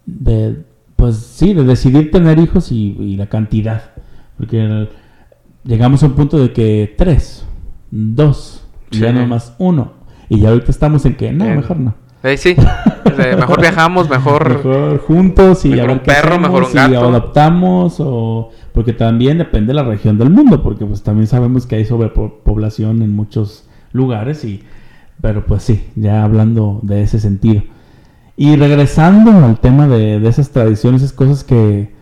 [0.07, 0.57] de
[0.95, 3.91] pues sí de decidir tener hijos y, y la cantidad
[4.39, 4.91] porque el-
[5.65, 7.45] llegamos a un punto de que tres
[7.91, 9.95] dos ya no más uno
[10.31, 12.55] y ya ahorita estamos en que no mejor no Eh, sí,
[13.19, 14.49] eh, mejor viajamos, mejor...
[14.49, 17.09] mejor juntos y mejor un perro, mejor un y gato.
[17.09, 21.77] adoptamos o porque también depende de la región del mundo porque pues también sabemos que
[21.77, 24.63] hay sobrepoblación en muchos lugares y
[25.21, 27.63] pero pues sí ya hablando de ese sentido
[28.37, 31.93] y regresando al tema de, de esas tradiciones esas cosas que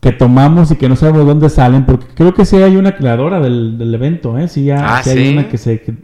[0.00, 3.38] que tomamos y que no sabemos dónde salen porque creo que sí hay una creadora
[3.40, 5.28] del, del evento eh sí, ya, Ah, sí hay ¿sí?
[5.28, 5.94] una que se que,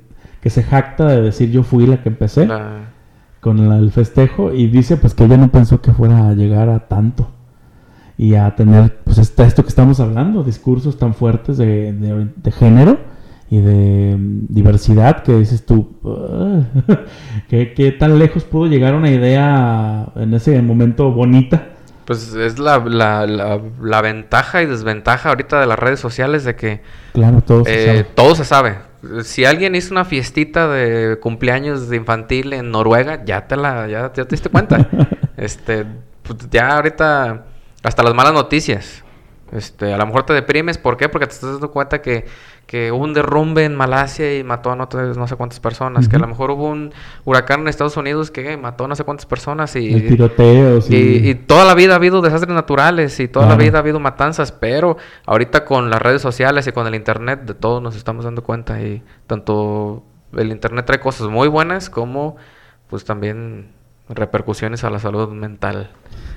[0.46, 2.90] que se jacta de decir yo fui la que empecé la-
[3.40, 6.68] con la- el festejo y dice pues que ella no pensó que fuera a llegar
[6.68, 7.32] a tanto
[8.16, 12.52] y a tener pues esta- esto que estamos hablando, discursos tan fuertes de, de- de
[12.52, 12.96] género
[13.50, 16.60] y de mm, diversidad que dices tú, "Ah,
[17.48, 21.70] ¿qué, qué tan lejos pudo llegar una idea en ese momento bonita?
[22.04, 26.54] Pues es la, la, la, la ventaja y desventaja ahorita de las redes sociales de
[26.54, 26.82] que
[27.14, 28.04] Claro, todo se Eh, sabe.
[28.14, 28.85] todo se sabe.
[29.22, 34.12] Si alguien hizo una fiestita de cumpleaños de infantil en Noruega, ya te la, ya,
[34.12, 34.88] ya te diste cuenta.
[35.36, 35.86] este,
[36.22, 37.46] pues, ya ahorita
[37.82, 39.04] hasta las malas noticias.
[39.52, 41.08] Este, a lo mejor te deprimes, ¿por qué?
[41.08, 42.26] Porque te estás dando cuenta que,
[42.66, 44.88] que hubo un derrumbe en Malasia y mató a no,
[45.28, 46.92] sé cuántas personas, que a lo mejor hubo un
[47.24, 50.96] huracán en Estados Unidos que mató a no sé cuántas personas y, El tiroteos y,
[50.96, 54.00] y, y toda la vida ha habido desastres naturales y toda la vida ha habido
[54.00, 58.24] matanzas, pero ahorita con las redes sociales y con el internet de todo nos estamos
[58.24, 60.02] dando cuenta y tanto
[60.36, 62.36] el internet trae cosas muy buenas como
[62.88, 63.68] pues también
[64.08, 65.90] repercusiones a la salud mental.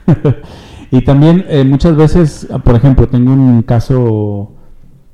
[0.91, 4.52] Y también eh, muchas veces, por ejemplo, tengo un caso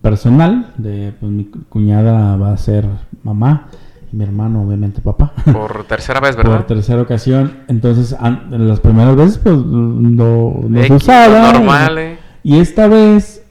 [0.01, 2.85] personal de pues, mi cuñada va a ser
[3.23, 3.67] mamá
[4.11, 5.33] y mi hermano obviamente papá.
[5.51, 6.57] Por tercera vez, ¿verdad?
[6.57, 7.51] Por tercera ocasión.
[7.67, 11.51] Entonces, en las primeras veces pues no, no se usaba.
[11.53, 12.17] Normal, eh.
[12.43, 13.43] Y esta vez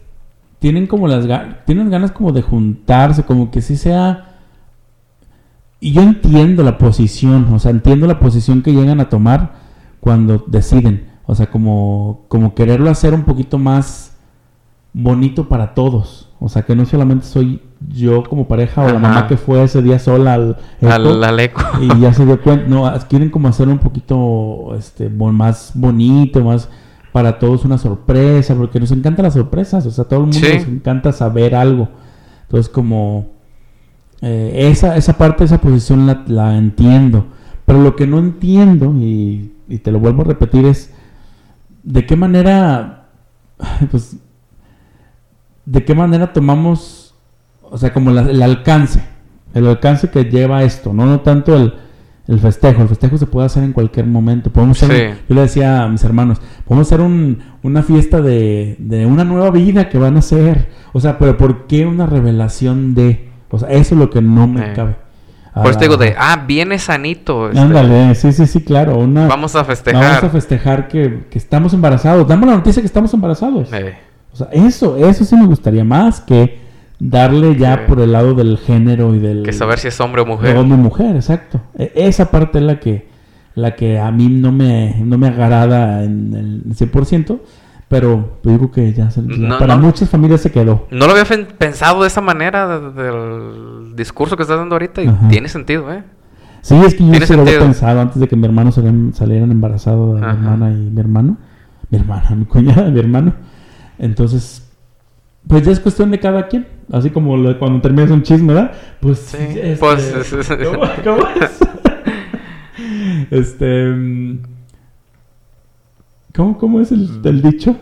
[0.61, 4.31] tienen como las ga- tienen ganas como de juntarse, como que sí sea
[5.81, 9.53] y yo entiendo la posición, o sea, entiendo la posición que llegan a tomar
[10.01, 14.17] cuando deciden, o sea, como como quererlo hacer un poquito más
[14.93, 19.27] bonito para todos, o sea, que no solamente soy yo como pareja o la mamá
[19.27, 21.63] que fue ese día sola al eco, Al, al eco.
[21.81, 26.69] y ya se dio cuenta, no, quieren como hacer un poquito este más bonito, más
[27.13, 30.53] para todos una sorpresa, porque nos encantan las sorpresas, o sea, todo el mundo Sí.
[30.55, 31.89] nos encanta saber algo.
[32.43, 33.27] Entonces, como
[34.23, 37.27] eh, esa, esa parte, esa posición la, la entiendo,
[37.67, 40.94] pero lo que no entiendo, y, y te lo vuelvo a repetir, es
[41.85, 43.09] de qué manera,
[43.90, 44.16] pues,
[45.66, 47.14] de qué manera tomamos,
[47.62, 49.03] o sea, como la- el alcance,
[49.55, 51.75] el alcance que lleva esto, no, no tanto el,
[52.27, 55.07] el festejo, el festejo se puede hacer en cualquier momento, podemos hacer, Sí.
[55.12, 59.25] un- yo le decía a mis hermanos, podemos hacer un- una fiesta de, de una
[59.25, 63.59] nueva vida que van a hacer, o sea, pero ¿por qué una revelación de, o
[63.59, 64.97] sea, eso es lo que no me cabe.
[65.55, 67.49] Por eso te digo de, ah, viene sanito.
[67.49, 69.27] este, Ándale, sí, sí, sí, claro, una...
[69.29, 70.03] Vamos a festejar.
[70.03, 72.27] Vamos a festejar que, que estamos embarazados.
[72.27, 73.73] Damos la noticia que estamos embarazados.
[73.73, 73.95] Eh,
[74.33, 76.59] O sea, eso, eso sí me gustaría más que
[76.99, 77.81] darle ya Sí.
[77.88, 79.43] por el lado del género y del...
[79.45, 80.57] que saber si es hombre o mujer.
[80.57, 81.61] hombre o mujer, exacto.
[81.79, 83.07] E- esa parte es la que,
[83.55, 87.38] la que a mí no me, no me agrada en el 100%,
[87.88, 89.83] pero digo que ya se- No, para no.
[89.83, 90.87] muchas familias se quedó.
[90.90, 91.25] No lo había
[91.59, 95.29] pensado de esa manera de- del discurso que estás dando ahorita y Ajá.
[95.29, 96.03] tiene sentido, ¿eh?
[96.62, 99.51] Sí, es que yo se lo había pensado antes de que mi hermano salieran, salieran
[99.51, 100.33] embarazados, mi Ajá.
[100.33, 101.37] hermana y mi hermano.
[101.90, 103.35] Mi hermana, mi cuñada, mi hermano.
[103.99, 104.66] Entonces,
[105.47, 106.66] pues ya es cuestión de cada quien.
[106.90, 108.73] Así como lo de cuando terminas un chisme, ¿verdad?
[109.01, 111.61] Pues, Sí, este, pues, es- es- ¿cómo, cómo es?
[113.31, 114.38] este...
[116.35, 117.77] mm, ¿Cómo, cómo es el, el dicho?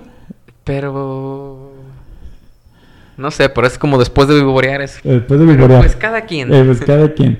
[0.65, 1.71] Pero...
[3.17, 5.01] No sé, pero es como después de vivorear es...
[5.05, 5.81] Después de Pero vivorear.
[5.83, 6.53] pues cada quien.
[6.53, 7.39] Eh, pues cada quien.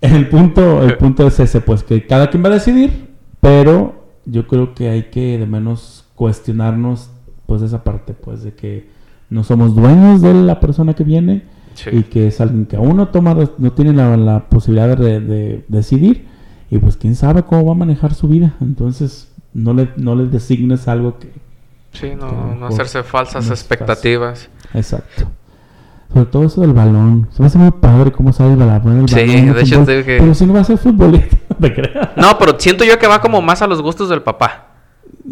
[0.00, 3.08] El punto, el punto es ese, pues que cada quien va a decidir,
[3.40, 7.10] pero yo creo que hay que de menos cuestionarnos
[7.46, 8.88] pues esa parte, pues de que
[9.30, 11.42] no somos dueños de la persona que viene
[11.74, 11.90] Sí.
[11.92, 15.64] y que es alguien que aún no toma, no tiene la, la posibilidad de, de
[15.68, 16.26] decidir
[16.70, 18.56] y pues quién sabe cómo va a manejar su vida.
[18.60, 21.30] Entonces no le, no le designes algo que...
[21.92, 24.48] Sí, no, que no hacerse falsas expectativas.
[24.74, 25.30] Exacto.
[26.12, 27.28] Sobre todo eso del balón.
[27.32, 29.00] Se me hace muy padre cómo sale el balón.
[29.00, 32.10] El Sí, balón, de hecho, que- Pero si no va a ser futbolista, te creas.
[32.16, 34.66] No, pero siento yo que va como más a los gustos del papá.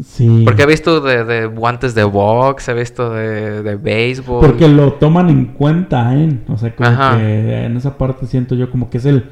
[0.05, 0.43] Sí.
[0.45, 4.45] Porque he visto de, de guantes de box, he visto de, de béisbol.
[4.45, 6.39] Porque lo toman en cuenta, ¿eh?
[6.49, 7.17] O sea, como Ajá.
[7.17, 9.31] que en esa parte siento yo como que es el...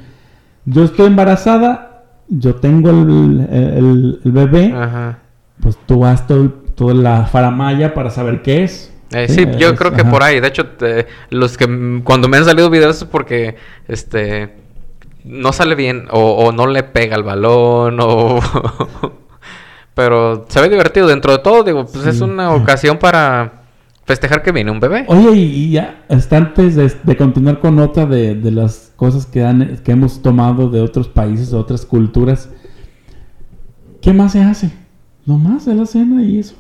[0.65, 1.94] Yo estoy embarazada,
[2.29, 5.19] yo tengo el, el- el bebé, Ajá.
[5.61, 8.93] pues tú haz todo, toda la faramaya para saber qué es.
[9.13, 10.11] Eh, sí, yo es- creo que ajá.
[10.11, 10.41] por ahí.
[10.41, 13.57] De hecho, te- los que cuando me han salido videos es porque
[13.89, 14.57] este
[15.25, 18.41] no sale bien o, o no le pega el balón o
[19.95, 23.64] pero se ve divertido dentro de todo, digo, pues es una ocasión para
[24.07, 25.05] festejar que viene un bebé.
[25.09, 29.45] Oye, y, ya, hasta antes de, de continuar con otra de, de las cosas que,
[29.45, 32.51] han, que hemos tomado de otros países, de otras culturas,
[34.01, 34.71] ¿qué más se hace?
[35.27, 36.55] No más de la cena y eso.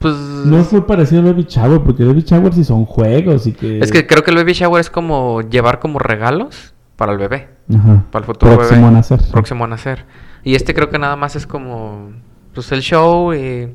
[0.00, 0.14] Pues
[0.46, 3.52] No es muy parecido al Baby Shower, porque el Baby Shower sí son juegos y
[3.52, 3.78] que...
[3.78, 7.48] es que creo que el baby shower es como llevar como regalos para el bebé,
[7.72, 8.04] Ajá.
[8.10, 8.88] para el futuro Próximo bebé.
[8.88, 9.20] a nacer.
[9.30, 10.06] próximo a nacer.
[10.42, 12.10] Y este creo que nada más es como
[12.52, 13.68] pues el show y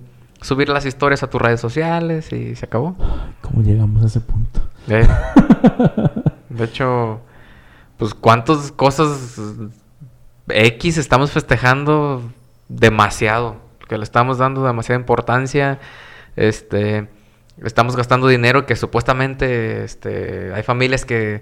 [0.45, 2.95] subir las historias a tus redes sociales y se acabó.
[3.41, 4.62] ¿Cómo llegamos a ese punto?
[4.88, 5.08] Eh,
[6.49, 7.19] De hecho,
[7.97, 9.39] pues cuántas cosas
[10.47, 12.21] X estamos festejando
[12.69, 13.58] demasiado,
[13.89, 15.79] que le estamos dando demasiada importancia,
[16.36, 17.08] este,
[17.63, 21.41] estamos gastando dinero que supuestamente, este, hay familias que,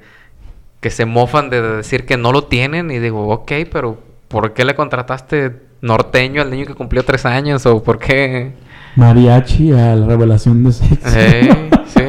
[0.79, 4.65] que se mofan de decir que no lo tienen y digo, ok, pero ¿por qué
[4.65, 8.53] le contrataste norteño al niño que cumplió tres años o por qué?
[8.95, 11.07] Mariachi a la revelación de sexo.
[11.17, 12.01] Eh, sí,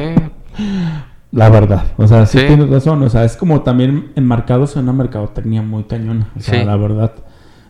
[1.31, 2.45] La verdad, o sea, sí, Sí.
[2.47, 6.59] tienes razón, o sea, es como también enmarcados en una mercadotecnia muy cañona, o sea,
[6.61, 6.65] Sí.
[6.65, 7.11] la verdad,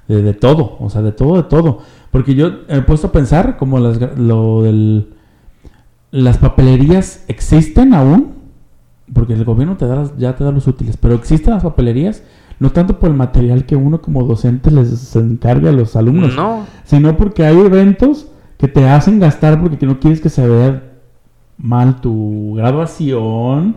[0.08, 1.80] de, de todo, o sea, de todo, de todo,
[2.12, 5.13] porque yo he puesto a pensar como las, lo del,
[6.12, 8.34] las papelerías existen aún,
[9.13, 12.21] porque el gobierno te da las- ya te da los útiles, pero existen las papelerías,
[12.60, 16.65] no tanto por el material que uno como docente les encarga a los alumnos, no,
[16.84, 20.83] sino porque hay eventos que te hacen gastar porque no quieres que se vea
[21.57, 23.75] mal tu graduación,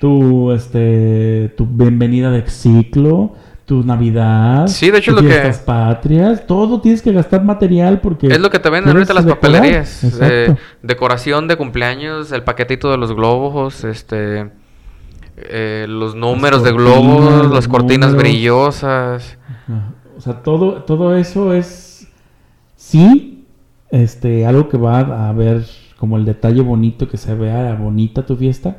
[0.00, 3.32] tu este tu bienvenida de ciclo,
[3.64, 8.00] tu Navidad, Sí, de hecho, tus lo que- fiestas patrias, todo tienes que gastar material
[8.00, 9.40] porque Es lo que te venden ahorita las decorar.
[9.52, 10.04] papelerías.
[10.22, 14.50] eh, decoración de cumpleaños, el paquetito de los globos, este,
[15.36, 18.30] eh, los números de globos, las cortinas números.
[18.32, 19.36] brillosas.
[19.66, 19.92] Ajá.
[20.16, 22.08] O sea, todo, todo eso es
[22.74, 23.37] sí,
[23.90, 25.64] este, algo que va a ver
[25.98, 28.76] como el detalle bonito, que se vea bonita tu fiesta,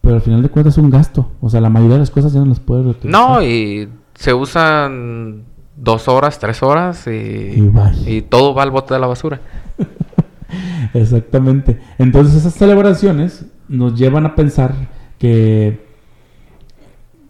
[0.00, 1.30] pero al final de cuentas es un gasto.
[1.40, 3.20] O sea, la mayoría de las cosas ya no las puedes reutilizar.
[3.20, 5.44] No, y se usan
[5.76, 7.62] dos horas, tres horas Y
[8.06, 9.40] y, todo va al bote de la basura.
[10.94, 11.80] Exactamente.
[11.98, 14.74] Entonces esas celebraciones nos llevan a pensar
[15.18, 15.86] que,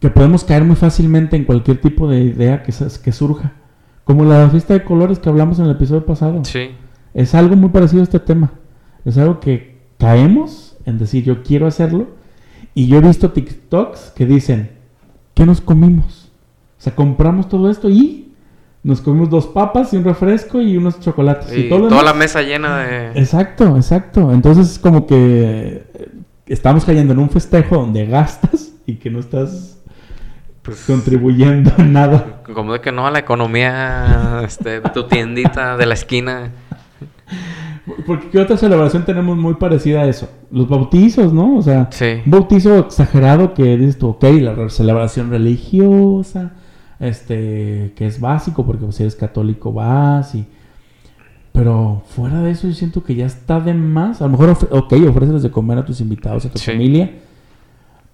[0.01, 3.53] que podemos caer muy fácilmente en cualquier tipo de idea que, que surja.
[4.05, 6.45] Como la fiesta de colores que hablamos en el episodio pasado.
[6.45, 6.71] Sí.
[7.17, 8.51] Es algo muy parecido a este tema.
[9.07, 12.09] Es algo que caemos en decir yo quiero hacerlo.
[12.75, 14.73] Y yo he visto TikToks que dicen,
[15.33, 16.31] ¿qué nos comimos?
[16.79, 18.35] O sea, compramos todo esto y
[18.83, 21.57] nos comimos dos papas y un refresco y unos chocolates.
[21.57, 23.13] Y todo toda la mesa llena de...
[23.19, 24.31] Exacto, exacto.
[24.31, 26.09] Entonces es como que eh,
[26.45, 29.79] estamos cayendo en un festejo donde gastas y que no estás
[30.61, 32.43] pues, contribuyendo en nada.
[32.43, 36.53] como de que no a la economía este, de tu tiendita de la esquina.
[38.05, 40.29] Porque ¿qué otra celebración tenemos muy parecida a eso?
[40.51, 41.57] Los bautizos, ¿no?
[41.57, 42.07] O sea, Sí.
[42.25, 46.53] un bautizo exagerado que dices tú, ok, la celebración religiosa,
[46.99, 50.47] este, que es básico porque pues, si eres católico vas y...
[51.53, 54.21] Pero fuera de eso yo siento que ya está de más.
[54.21, 56.71] A lo mejor, ofre- ok, ofreces de comer a tus invitados, a tu Sí.
[56.73, 57.13] familia,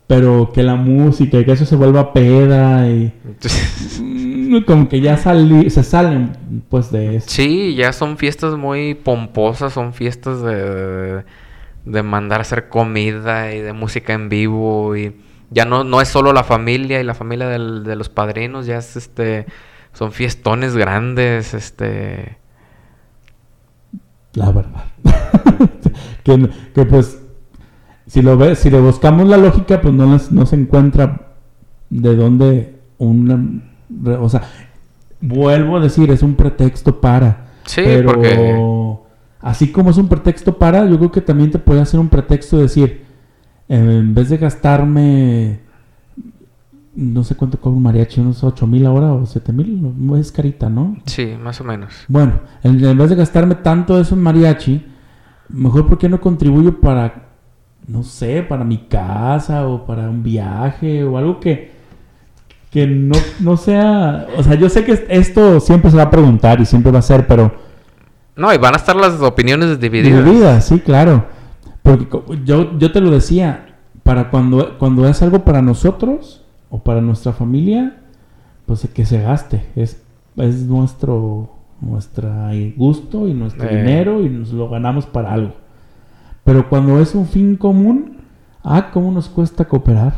[0.06, 3.12] pero que la música y que eso se vuelva peda y...
[4.66, 6.32] Como que ya sali- se salen
[6.68, 7.26] pues de eso.
[7.30, 11.24] Sí, ya son fiestas muy pomposas, son fiestas de,
[11.84, 15.16] de mandar a hacer comida y de música en vivo y
[15.50, 18.78] ya no, no es solo la familia y la familia del- de los padrinos, ya
[18.78, 19.46] es este,
[19.92, 22.36] son fiestones grandes, este,
[24.34, 24.84] La verdad.
[26.24, 27.20] que, que, pues,
[28.06, 31.32] si lo ves, si le buscamos la lógica, pues no, les- no se encuentra
[31.90, 33.38] de dónde una...
[34.20, 34.42] O sea,
[35.20, 37.46] vuelvo a decir, es un pretexto para.
[37.64, 38.98] Sí, pero porque-
[39.40, 42.56] así como es un pretexto para, yo creo que también te puede hacer un pretexto
[42.56, 43.02] de decir,
[43.68, 45.60] en vez de gastarme,
[46.94, 50.68] no sé cuánto cobra un mariachi, unos 8 mil ahora o 7 mil, es carita,
[50.68, 50.96] ¿no?
[51.06, 52.04] sí, más o menos.
[52.08, 54.84] Bueno, en, en vez de gastarme tanto eso en mariachi,
[55.48, 57.28] mejor porque no contribuyo para,
[57.86, 61.70] no sé, para mi casa o para un viaje o algo que,
[62.72, 64.26] que no, no sea...
[64.38, 67.02] O sea, yo sé que esto siempre se va a preguntar y siempre va a
[67.02, 67.52] ser, pero...
[68.34, 70.24] No, y van a estar las opiniones divididas.
[70.24, 71.26] Divididas, sí, claro.
[71.82, 72.06] Porque
[72.44, 77.32] yo, yo te lo decía, para cuando, cuando es algo para nosotros o para nuestra
[77.34, 77.98] familia,
[78.64, 79.66] pues que se gaste.
[79.76, 80.02] Es,
[80.36, 81.50] es nuestro
[81.82, 83.76] nuestra gusto y nuestro Eh.
[83.76, 85.52] dinero y nos lo ganamos para algo.
[86.44, 88.18] Pero cuando es un fin común,
[88.64, 90.14] ah, ¿cómo nos cuesta cooperar?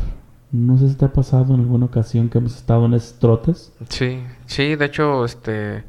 [0.55, 3.71] No sé si te ha pasado en alguna ocasión que hemos estado en esos trotes.
[3.89, 5.83] Sí, sí, de hecho, este,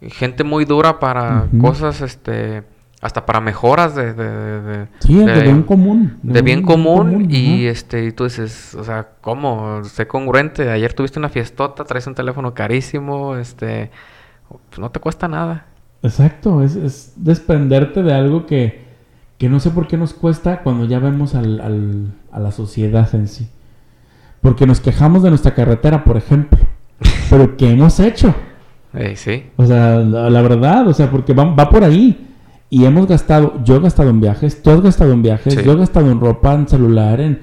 [0.00, 2.62] gente muy dura para cosas, este,
[3.00, 6.18] hasta para mejoras de, de, de- de- Sí, de, de- bien común.
[6.22, 9.82] de bien común y este, y tú dices, o sea, ¿cómo?
[9.84, 13.90] Sé congruente, ayer tuviste una fiestota, traes un teléfono carísimo, este,
[14.48, 15.66] pues no te cuesta nada.
[16.04, 18.84] Exacto, es, es desprenderte de algo que,
[19.38, 23.12] que no sé por qué nos cuesta cuando ya vemos al, al- a la sociedad
[23.14, 23.48] en sí.
[24.42, 26.58] Porque nos quejamos de nuestra carretera, por ejemplo.
[27.30, 28.34] Pero ¿qué hemos hecho?
[28.92, 32.28] Eh, sí, O sea, la, la verdad, o sea, porque va, va por ahí.
[32.68, 35.60] Y hemos gastado, yo he gastado en viajes, tú has gastado en viajes, Sí.
[35.64, 37.40] yo he gastado en ropa, en celular, en...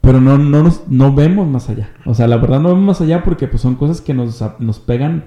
[0.00, 1.90] Pero no, no, nos, no vemos más allá.
[2.06, 4.80] O sea, la verdad no vemos más allá porque pues, son cosas que nos, nos
[4.80, 5.24] pegan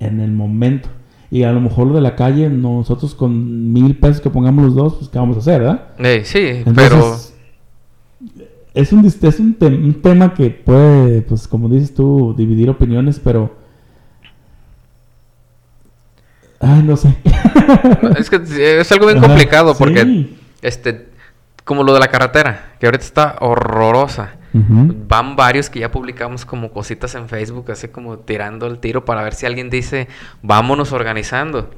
[0.00, 0.88] en el momento.
[1.30, 4.74] Y a lo mejor lo de la calle, nosotros con mil pesos que pongamos los
[4.74, 5.84] dos, pues ¿qué vamos a hacer, verdad?
[5.98, 7.36] Eh, sí, Entonces,
[8.74, 13.20] es un, es un, te- un tema que puede, pues como dices tú, dividir opiniones,
[13.22, 13.56] pero...
[16.60, 17.16] Ay, no sé.
[18.18, 20.38] es que es algo bien Ajá, complicado porque, sí.
[20.60, 21.08] este,
[21.64, 24.36] como lo de la carretera, que ahorita está horrorosa.
[24.52, 29.22] Van varios que ya publicamos como cositas en Facebook, así como tirando el tiro para
[29.22, 30.08] ver si alguien dice,
[30.42, 31.70] vámonos organizando.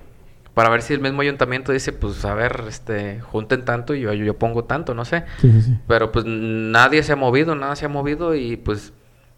[0.55, 4.13] Para ver si el mismo ayuntamiento dice, pues a ver, este, junten tanto y yo,
[4.13, 5.25] yo pongo tanto, no sé.
[5.41, 5.79] Sí, sí, sí.
[5.87, 8.93] Pero pues nadie se ha movido, nada se ha movido y pues,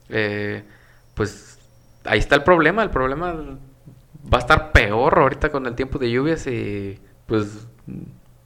[0.09, 0.65] eh,
[1.15, 1.59] pues
[2.05, 2.83] ahí está el problema.
[2.83, 7.69] El problema va a estar peor ahorita con el tiempo de lluvias y pues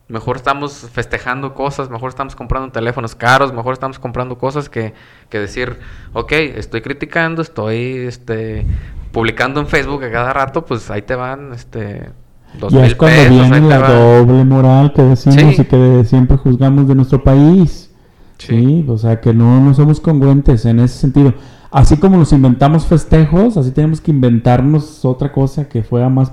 [0.08, 4.94] mejor estamos festejando cosas, mejor estamos comprando teléfonos caros, mejor estamos comprando cosas que,
[5.28, 5.78] que decir,
[6.14, 8.66] ok, estoy criticando, estoy este,
[9.12, 12.10] publicando en Facebook a cada rato, pues ahí te van este,
[12.58, 13.50] dos Ya mil es cuando pesos.
[13.50, 15.62] viene la doble moral que decimos Sí.
[15.62, 17.90] y que siempre juzgamos de nuestro país.
[18.38, 18.46] Sí.
[18.56, 21.34] Sí, o sea que no, no somos congruentes en ese sentido.
[21.70, 26.32] Así como nos inventamos festejos, así tenemos que inventarnos otra cosa que fuera más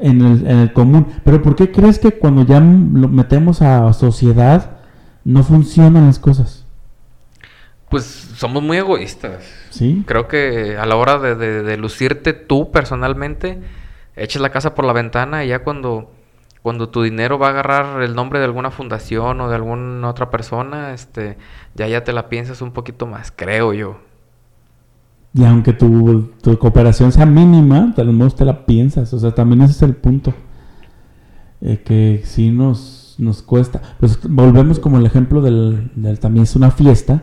[0.00, 1.06] en el, en el común.
[1.24, 4.78] Pero ¿por qué crees que cuando ya lo metemos a sociedad
[5.24, 6.64] no funcionan las cosas?
[7.90, 8.04] Pues
[8.36, 9.42] somos muy egoístas.
[9.70, 10.02] ¿Sí?
[10.06, 13.58] Creo que a la hora de, de- de lucirte tú personalmente,
[14.18, 16.10] eches la casa por la ventana y ya cuando,
[16.62, 20.30] cuando tu dinero va a agarrar el nombre de alguna fundación o de alguna otra
[20.30, 21.38] persona, este,
[21.74, 23.98] ya ya te la piensas un poquito más, creo yo.
[25.34, 29.12] Y aunque tu, tu cooperación sea mínima, tal vez te la piensas.
[29.12, 30.32] O sea, también ese es el punto.
[31.60, 33.80] Eh, que sí nos, nos cuesta.
[34.00, 37.22] Pues volvemos como el ejemplo del, del- También es una fiesta.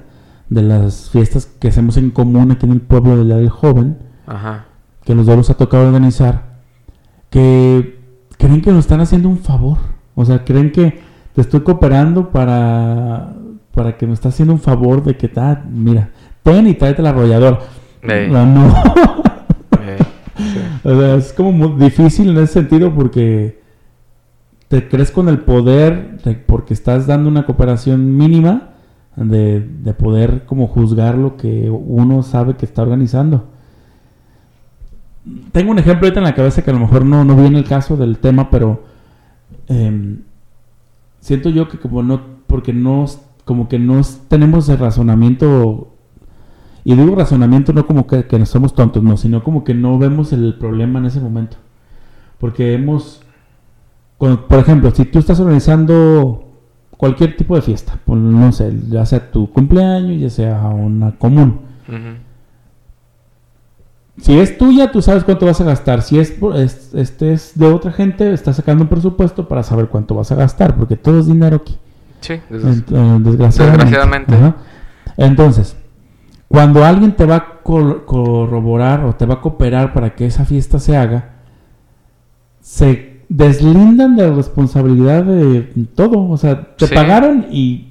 [0.50, 3.98] De las fiestas que hacemos en común aquí en el pueblo del Día del Joven.
[4.28, 4.66] Ajá.
[5.04, 6.55] Que los dos nos ha tocado organizar.
[7.36, 8.00] Que
[8.38, 9.78] creen que nos están haciendo un favor.
[10.16, 11.02] O sea, creen que
[11.34, 13.34] te estoy cooperando para,
[13.74, 16.12] para que me estás haciendo un favor de que, ah, mira,
[16.44, 17.60] ten y tráete la arrolladora.
[18.04, 18.32] Ey.
[18.32, 18.70] No, no.
[18.74, 20.06] Sí.
[20.86, 23.60] O sea, es como muy difícil en ese sentido porque
[24.70, 28.70] te crees con el poder de- porque estás dando una cooperación mínima
[29.18, 33.50] de, de poder como juzgar lo que uno sabe que está organizando.
[35.52, 37.66] Tengo un ejemplo ahorita en la cabeza que a lo mejor no, no viene el
[37.66, 38.84] caso del tema, pero
[39.68, 40.22] em,
[41.20, 43.06] siento yo que como no, porque no,
[43.44, 45.96] como que no tenemos el razonamiento
[46.88, 50.32] y digo razonamiento no como que, que somos tontos, no, sino como que no vemos
[50.32, 51.58] el problema en ese momento.
[52.40, 53.24] Porque hemos,
[54.20, 56.48] por ejemplo, si tú estás organizando
[56.96, 61.62] cualquier tipo de fiesta, no sé, ya sea tu cumpleaños, ya sea una común.
[64.22, 66.02] Si es tuya, tú sabes cuánto vas a gastar.
[66.02, 69.88] Si es, por- es- este es de otra gente, estás sacando un presupuesto para saber
[69.88, 71.78] cuánto vas a gastar, porque todo es dinero aquí.
[72.22, 74.34] Sí, Ent- eh, desgraciadamente.
[75.18, 75.76] Entonces,
[76.48, 80.46] cuando alguien te va a cor- corroborar o te va a cooperar para que esa
[80.46, 81.32] fiesta se haga,
[82.62, 85.62] se deslindan de la responsabilidad de
[85.96, 86.30] todo.
[86.30, 86.96] O sea, te Sí.
[86.96, 87.90] pagaron y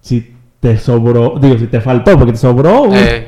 [0.00, 0.33] si
[0.64, 3.26] te sobró, digo, si te faltó, porque te sobró, uy, Eh,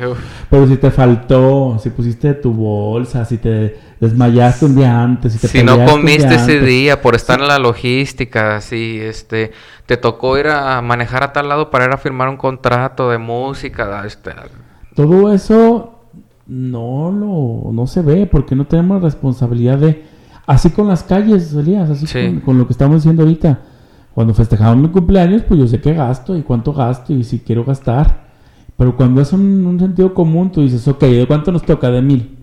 [0.48, 5.38] pero si te faltó, si pusiste tu bolsa, si te desmayaste un día antes, si
[5.40, 6.64] te si no comiste ese antes.
[6.64, 9.52] día por estar en la logística, si este
[9.84, 13.18] te tocó ir a manejar a tal lado para ir a firmar un contrato de
[13.18, 14.30] música, este,
[14.94, 15.92] Todo eso
[16.46, 20.04] no lo no se ve porque no tenemos responsabilidad de
[20.46, 22.24] así con las calles, Elías, así Sí.
[22.24, 23.58] con, con lo que estamos diciendo ahorita.
[24.16, 27.66] Cuando festejamos mi cumpleaños, pues yo sé qué gasto y cuánto gasto y si quiero
[27.66, 28.28] gastar.
[28.74, 31.90] Pero cuando es un, un sentido común, tú dices, ok, ¿de cuánto nos toca?
[31.90, 32.34] De mil.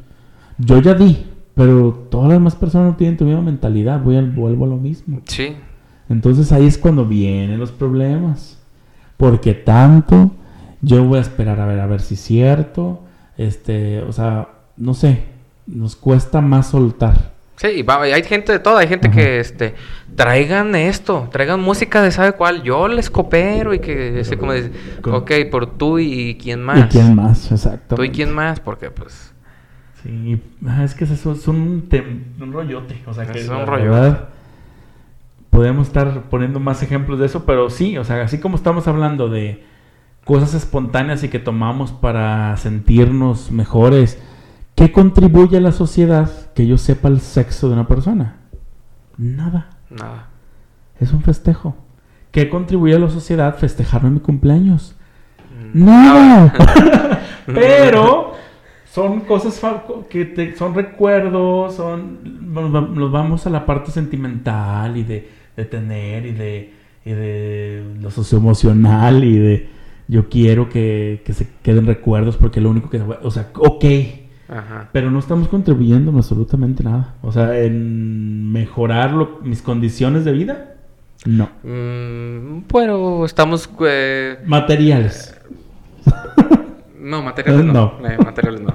[0.60, 4.00] Yo ya di, pero todas las demás personas no tienen tu misma mentalidad.
[4.04, 5.22] Voy al, vuelvo a lo mismo.
[5.26, 5.56] sí,
[6.10, 8.60] Entonces ahí es cuando vienen los problemas.
[9.18, 10.30] Porque tanto,
[10.80, 13.02] yo voy a esperar a ver, a ver si es cierto.
[13.36, 14.48] Este, o sea,
[14.78, 15.24] no sé,
[15.66, 17.33] nos cuesta más soltar.
[17.58, 19.16] Sí, y va- hay gente de todo, hay gente Ajá.
[19.18, 19.76] que este
[20.16, 24.72] traigan esto, traigan música de sabe cuál, yo les coopero y que así como dice,
[25.02, 26.86] Con- ok, por tú y quién más.
[26.86, 27.52] ¿Y quién más?
[27.52, 27.96] Exacto.
[27.96, 29.32] Tú y quién más, porque pues
[30.04, 30.38] Sí,
[30.68, 33.02] ah, es que eso es un, tem- un rollote.
[33.06, 33.90] O sea, que Es un rollote.
[33.90, 34.30] verdad,
[35.50, 39.30] podemos estar poniendo más ejemplos de eso, pero sí, o sea, así como estamos hablando
[39.30, 39.64] de
[40.26, 44.22] cosas espontáneas y que tomamos para sentirnos mejores,
[44.76, 48.38] ¿qué contribuye a la sociedad que yo sepa el sexo de una persona?
[49.18, 49.70] Nada.
[49.90, 50.28] nada.
[51.00, 51.76] Es un festejo.
[52.32, 54.96] ¿Qué contribuye a la sociedad festejarme mi cumpleaños?
[55.74, 56.54] Mm, Nada.
[57.46, 58.34] Pero
[58.86, 59.60] son cosas
[60.10, 62.20] que te- son recuerdos, son
[62.54, 66.74] nos vamos a la parte sentimental y de, de tener y de,
[67.06, 69.70] y de lo socioemocional y de
[70.08, 73.86] yo quiero que, que se queden recuerdos porque lo único que o sea, ok,
[74.56, 74.90] Ajá.
[74.92, 77.16] pero no estamos contribuyendo en absolutamente nada.
[77.24, 80.76] O sea, en mejorar lo- mis condiciones de vida,
[81.26, 81.50] no.
[81.64, 85.36] Mm, bueno, estamos eh, Materiales.
[87.00, 87.74] no, materiales no.
[87.74, 88.08] No.
[88.08, 88.74] Eh, materiales no.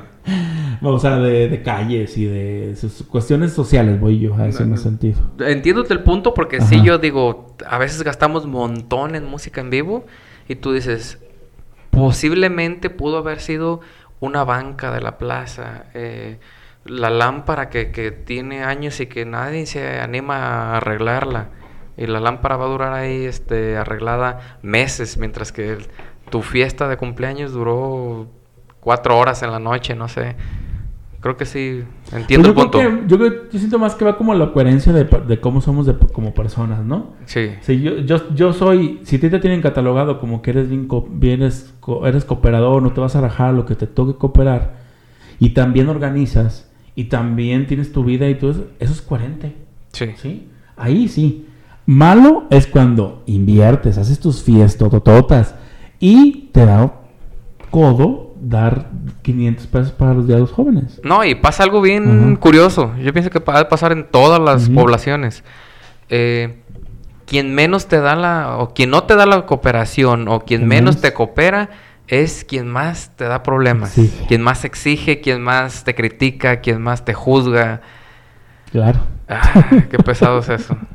[0.81, 4.77] O sea, de, de calles y de sus cuestiones sociales, voy yo a ese No,
[4.77, 5.19] sentido.
[5.41, 6.85] Entiendo el punto porque sí Ajá.
[6.85, 10.07] yo digo, a veces gastamos montón en música en vivo
[10.49, 11.19] y tú dices,
[11.91, 13.81] posiblemente pudo haber sido
[14.21, 16.39] una banca de la plaza, eh,
[16.85, 21.49] la lámpara que, que tiene años y que nadie se anima a arreglarla.
[21.97, 25.79] Y la lámpara va a durar ahí este, arreglada meses, mientras que
[26.31, 28.29] tu fiesta de cumpleaños duró
[28.81, 30.37] cuatro horas en la noche, no sé.
[31.21, 32.79] Creo que sí, entiendo el Pues yo punto.
[32.79, 35.97] creo que- yo, siento más que va como la coherencia de, de cómo somos de-
[36.13, 37.15] como personas, ¿no?
[37.27, 40.69] Sí, Si yo, yo, yo soy, si a ti te tienen catalogado como que eres
[40.69, 44.77] bien, bien eres cooperador, no te vas a rajar lo que te toque cooperar,
[45.41, 49.55] y también organizas, y también tienes tu vida y todo eso, eso es coherente,
[49.93, 50.13] sí.
[50.17, 50.49] ¿sí?
[50.77, 51.47] Ahí sí.
[51.85, 55.55] Malo es cuando inviertes, haces tus fiestas, tototas,
[55.99, 56.93] y te da
[57.71, 58.91] codo dar
[59.23, 61.01] 500 pesos para los días de los jóvenes.
[61.05, 62.93] No, y pasa algo bien curioso.
[63.03, 65.43] Yo pienso que va a pasar en todas las poblaciones.
[66.09, 66.61] Eh,
[67.27, 70.95] quien menos te da la, o quien no te da la cooperación, o quien menos
[70.97, 71.69] menos- te coopera,
[72.07, 73.91] es quien más te da problemas.
[73.91, 74.11] Sí.
[74.29, 77.83] Quien más exige, quien más te critica, quien más te juzga.
[78.73, 79.01] Claro.
[79.29, 80.77] Ah, qué pesado es eso.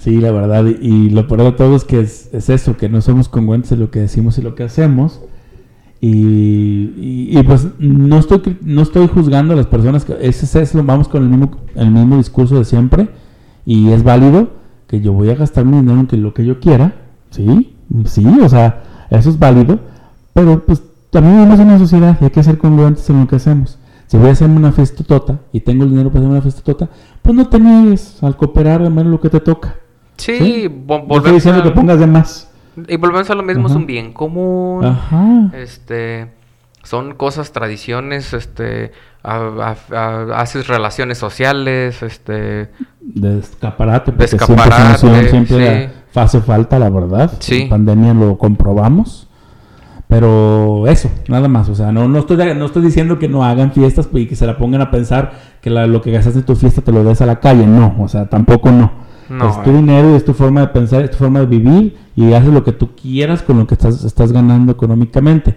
[0.00, 0.64] Sí, la verdad.
[0.64, 3.70] Y, y lo peor de todo es que es, es eso, que no somos congruentes
[3.70, 5.20] en lo que decimos y lo que hacemos.
[6.08, 6.92] Y,
[7.30, 10.82] y- y, pues no estoy, no estoy juzgando a las personas que ese es eso,
[10.84, 13.08] vamos con el mismo, el mismo discurso de siempre.
[13.64, 14.50] Y es válido
[14.86, 16.94] que yo voy a gastar mi dinero en que lo que yo quiera.
[17.30, 19.80] Sí, sí, o sea, eso es válido.
[20.32, 20.80] Pero pues
[21.10, 23.78] también vivimos en una sociedad y hay que ser congruentes en lo que hacemos.
[24.06, 26.62] Si voy a hacerme una fiesta tota y tengo el dinero para hacerme una fiesta
[26.62, 26.88] tota,
[27.22, 29.74] pues no te niegues al cooperar al menos lo que te toca.
[30.18, 30.70] Sí, Sí.
[30.86, 32.45] No estoy diciendo a, que pongas de más.
[32.88, 34.84] Y volvemos a lo mismo, es un bien común.
[34.84, 35.50] Ajá.
[35.54, 36.28] Este,
[36.82, 42.70] son cosas, tradiciones, este, a- a- a- haces relaciones sociales, este,
[43.00, 44.12] De escaparate.
[44.12, 45.92] De Porque siempre escaparate, siempre sí.
[46.18, 47.32] hace falta, la verdad.
[47.40, 47.62] Sí.
[47.62, 49.28] En pandemia lo comprobamos.
[50.08, 51.68] Pero eso, nada más.
[51.68, 54.46] O sea, no, no, estoy, no estoy diciendo que no hagan fiestas y que se
[54.46, 57.20] la pongan a pensar que la- lo que gastaste en tu fiesta te lo des
[57.22, 57.66] a la calle.
[57.66, 59.05] No, o sea, tampoco no.
[59.28, 59.74] No, es tu eh.
[59.74, 62.72] dinero es tu forma de pensar, es tu forma de vivir y haces lo que
[62.72, 65.56] tú quieras con lo que estás, estás ganando económicamente.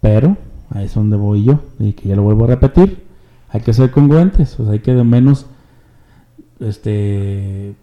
[0.00, 0.36] Pero
[0.70, 3.04] ahí es donde voy yo y que ya lo vuelvo a repetir.
[3.48, 5.46] Hay que ser congruentes, o sea, hay que de menos
[6.60, 7.74] este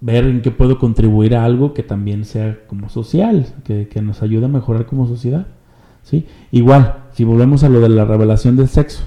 [0.00, 4.22] ver en qué puedo contribuir a algo que también sea como social, que, que nos
[4.22, 5.46] ayude a mejorar como sociedad.
[6.02, 6.26] ¿sí?
[6.52, 9.04] Igual, si volvemos a lo de la revelación del sexo,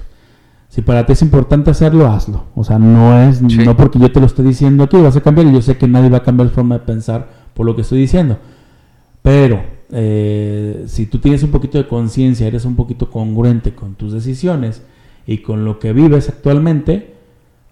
[0.70, 2.44] si para ti es importante hacerlo, hazlo.
[2.54, 3.58] O sea, no es Sí.
[3.58, 5.88] no porque yo te lo esté diciendo aquí, vas a cambiar y yo sé que
[5.88, 8.38] nadie va a cambiar la forma de pensar por lo que estoy diciendo.
[9.20, 14.12] Pero eh, si tú tienes un poquito de conciencia, eres un poquito congruente con tus
[14.12, 14.82] decisiones
[15.26, 17.14] y con lo que vives actualmente,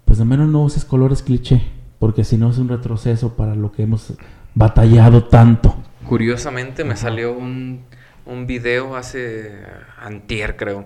[0.05, 1.63] pues de menos no uses colores cliché,
[2.01, 4.13] porque si no es un retroceso para lo que hemos
[4.57, 5.77] batallado tanto.
[6.09, 7.83] Curiosamente me salió un,
[8.27, 9.53] un video hace
[10.03, 10.85] antier, creo,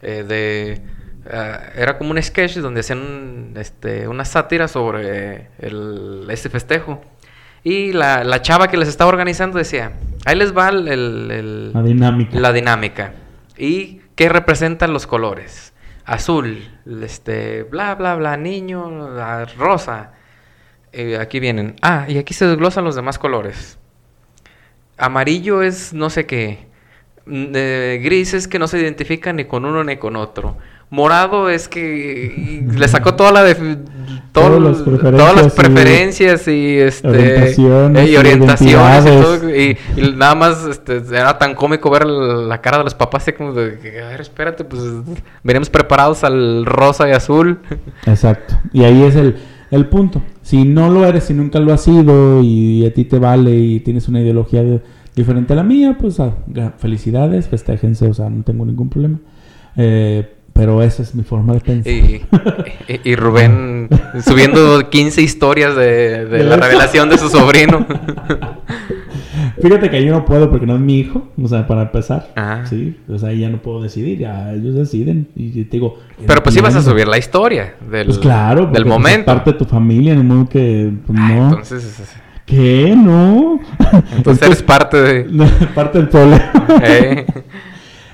[0.00, 1.02] eh, de...
[1.30, 7.02] ah, era como un sketch donde hacían este, una sátira sobre el, este festejo.
[7.64, 9.92] Y la, la chava que les estaba organizando decía,
[10.24, 12.38] ahí les va el- La dinámica.
[12.40, 13.12] la dinámica.
[13.56, 15.72] ¿Y qué representan los colores?
[16.04, 16.68] Azul,
[17.02, 20.10] este, bla, bla, bla, niño, ah, rosa.
[20.92, 21.76] Eh, aquí vienen.
[21.82, 23.78] Ah, y aquí se desglosan los demás colores.
[24.98, 26.66] Amarillo es no sé qué.
[27.30, 30.56] Eh, gris es que no se identifica ni con uno ni con otro.
[30.92, 33.76] Morado es que le sacó toda la todo-
[34.32, 39.22] Todas las todas las preferencias y- este Orientaciones y orientaciones y identidades.
[39.40, 43.22] todo y, y nada más este, era tan cómico ver la cara de los papás
[43.24, 44.82] así como de a ver espérate pues
[45.42, 47.58] venimos preparados al rosa y azul
[48.06, 48.54] Exacto.
[48.72, 49.36] Y ahí es el,
[49.70, 50.22] el punto.
[50.42, 53.80] Si no lo eres, si nunca lo has sido y a ti te vale y
[53.80, 54.80] tienes una ideología de-
[55.14, 56.34] diferente a la mía, pues ah,
[56.78, 59.18] felicidades, festéjense, o sea, no tengo ningún problema.
[59.76, 61.92] Eh, pero esa es mi forma de pensar.
[61.92, 62.22] Y,
[62.88, 63.88] y- y Rubén
[64.24, 67.86] subiendo 15 historias de, de la revelación de su sobrino.
[69.60, 72.32] Fíjate que yo no puedo porque no es mi hijo, o sea, para empezar.
[72.36, 72.64] Ah.
[72.68, 75.28] Sí, o sea, ya no puedo decidir, ya ellos deciden.
[75.36, 75.98] Y te digo.
[76.26, 76.90] Pero pues ibas a entiendo.
[76.90, 79.26] subir la historia del, Pues claro, del pues, es momento.
[79.26, 80.90] parte de tu familia, ni modo que.
[81.06, 81.48] pues, Ah, no.
[81.50, 82.02] entonces,
[82.46, 82.94] ¿Qué?
[82.96, 83.60] No.
[84.16, 85.24] entonces eres parte de...
[85.74, 86.52] parte del problema.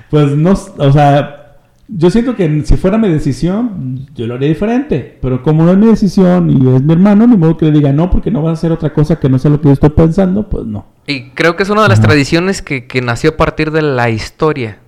[0.09, 1.38] Pues no, o sea,
[1.91, 5.17] yo siento que si fuera mi decisión, yo lo haría diferente.
[5.21, 7.91] Pero como no es mi decisión y es mi hermano, ni modo que le diga
[7.91, 9.89] no, porque no va a hacer otra cosa que no sea lo que yo estoy
[9.89, 10.85] pensando, pues no.
[11.07, 12.09] Y creo que es una de las Ajá.
[12.09, 14.79] tradiciones que, que nació a partir de la historia.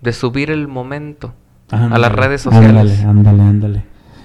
[0.00, 1.32] De subir el momento
[1.70, 3.00] a las redes sociales.
[3.00, 3.84] Ándale, ándale, ándale.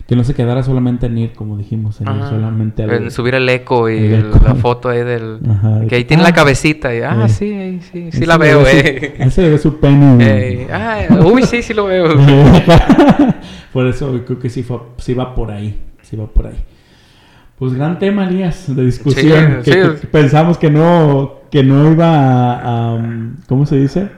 [0.10, 3.36] Que no se quedara solamente en ir, como dijimos, en ir solamente al- En subir
[3.36, 4.40] el eco y el el- eco.
[4.44, 5.40] la foto ahí del...
[5.48, 6.96] Ajá, Que ahí tiene la ah, cabecita.
[6.96, 7.30] Y, ah, eh.
[7.30, 9.14] sí, ahí sí, sí Ese la veo, su- eh.
[9.20, 10.18] Ese ve su pene.
[10.26, 11.02] Ey, ah,
[11.32, 12.06] uy, sí, sí lo veo.
[13.72, 15.80] por eso creo que sí, fue, sí va por ahí.
[16.02, 16.58] Sí va por ahí.
[17.60, 19.60] Pues gran tema, Elías, de discusión.
[19.64, 19.90] Sí, que, sí.
[20.02, 23.00] que pensamos que no, que no iba a, a,
[23.48, 24.10] ¿Cómo se dice?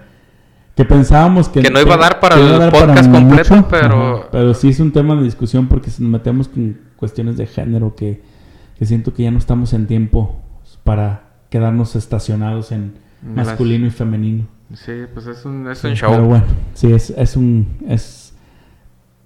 [0.76, 1.61] Que pensábamos que...
[1.61, 4.80] Que no iba a dar para el dar podcast completo, pero- Ajá, pero sí es
[4.80, 8.22] un tema de discusión porque nos metemos con cuestiones de género que,
[8.80, 10.39] que siento que ya no estamos en tiempo
[10.84, 12.93] para quedarnos estacionados en
[13.36, 14.47] Las- masculino y femenino.
[14.74, 16.11] Sí, pues es un, es un Sí, show.
[16.11, 17.67] Pero bueno, sí, es, es un...
[17.89, 18.34] Es,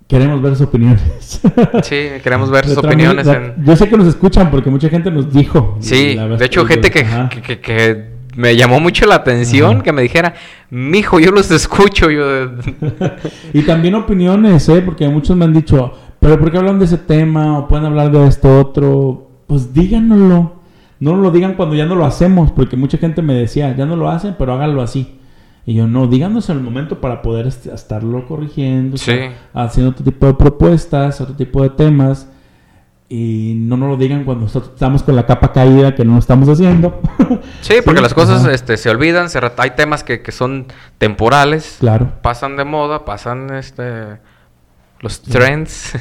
[0.08, 1.42] queremos ver sus opiniones.
[1.84, 3.64] Sí, queremos ver sus opiniones en...
[3.64, 5.78] Yo sé que nos escuchan porque mucha gente nos dijo.
[5.80, 7.06] Sí, de hecho, gente que-
[7.62, 9.84] que me llamó mucho la atención, Ajá.
[9.84, 10.34] que me dijera,
[10.70, 12.10] mijo, yo los escucho.
[12.12, 12.52] Yo...
[13.54, 14.82] y también opiniones, ¿eh?
[14.82, 17.60] Porque muchos me han dicho, pero ¿por qué hablan de ese tema?
[17.60, 19.30] ¿O pueden hablar de esto otro?
[19.48, 20.54] Pues díganoslo.
[21.00, 23.96] No lo digan cuando ya no lo hacemos, porque mucha gente me decía, ya no
[23.96, 25.20] lo hacen, pero háganlo así.
[25.66, 29.14] Y yo, no, díganos en el momento para poder est- estarlo corrigiendo, Sí.
[29.54, 32.30] haciendo otro tipo de propuestas, otro tipo de temas.
[33.08, 36.50] Y no nos lo digan cuando estamos con la capa caída, que no lo estamos
[36.50, 37.02] haciendo.
[37.62, 38.54] Sí, porque Sí, las cosas ajá.
[38.54, 40.66] este, se olvidan, se hay temas que, que son
[40.98, 42.14] temporales, claro.
[42.22, 44.18] pasan de moda, pasan este
[45.02, 45.94] los trends.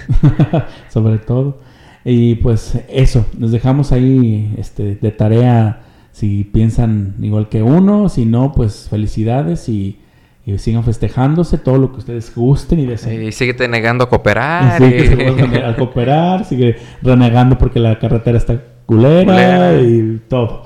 [0.88, 1.60] sobre todo.
[2.04, 5.82] Y pues eso, nos dejamos ahí este, de tarea
[6.12, 9.98] si piensan igual que uno, si no, pues felicidades y,
[10.46, 13.22] y sigan festejándose todo lo que ustedes gusten y deseen.
[13.22, 14.78] y síguete negando a Y cooperar.
[14.78, 19.80] sigue que se y- a cooperar, sigue renegando porque la carretera está culera, Culera.
[19.80, 20.64] y todo.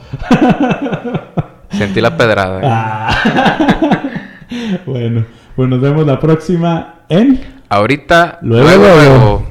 [1.70, 2.60] Sentí la pedrada.
[2.64, 3.88] Ah.
[4.86, 5.24] bueno,
[5.54, 7.40] pues nos vemos la próxima en...
[7.68, 8.66] Ahorita, luego.
[8.66, 9.46] luego.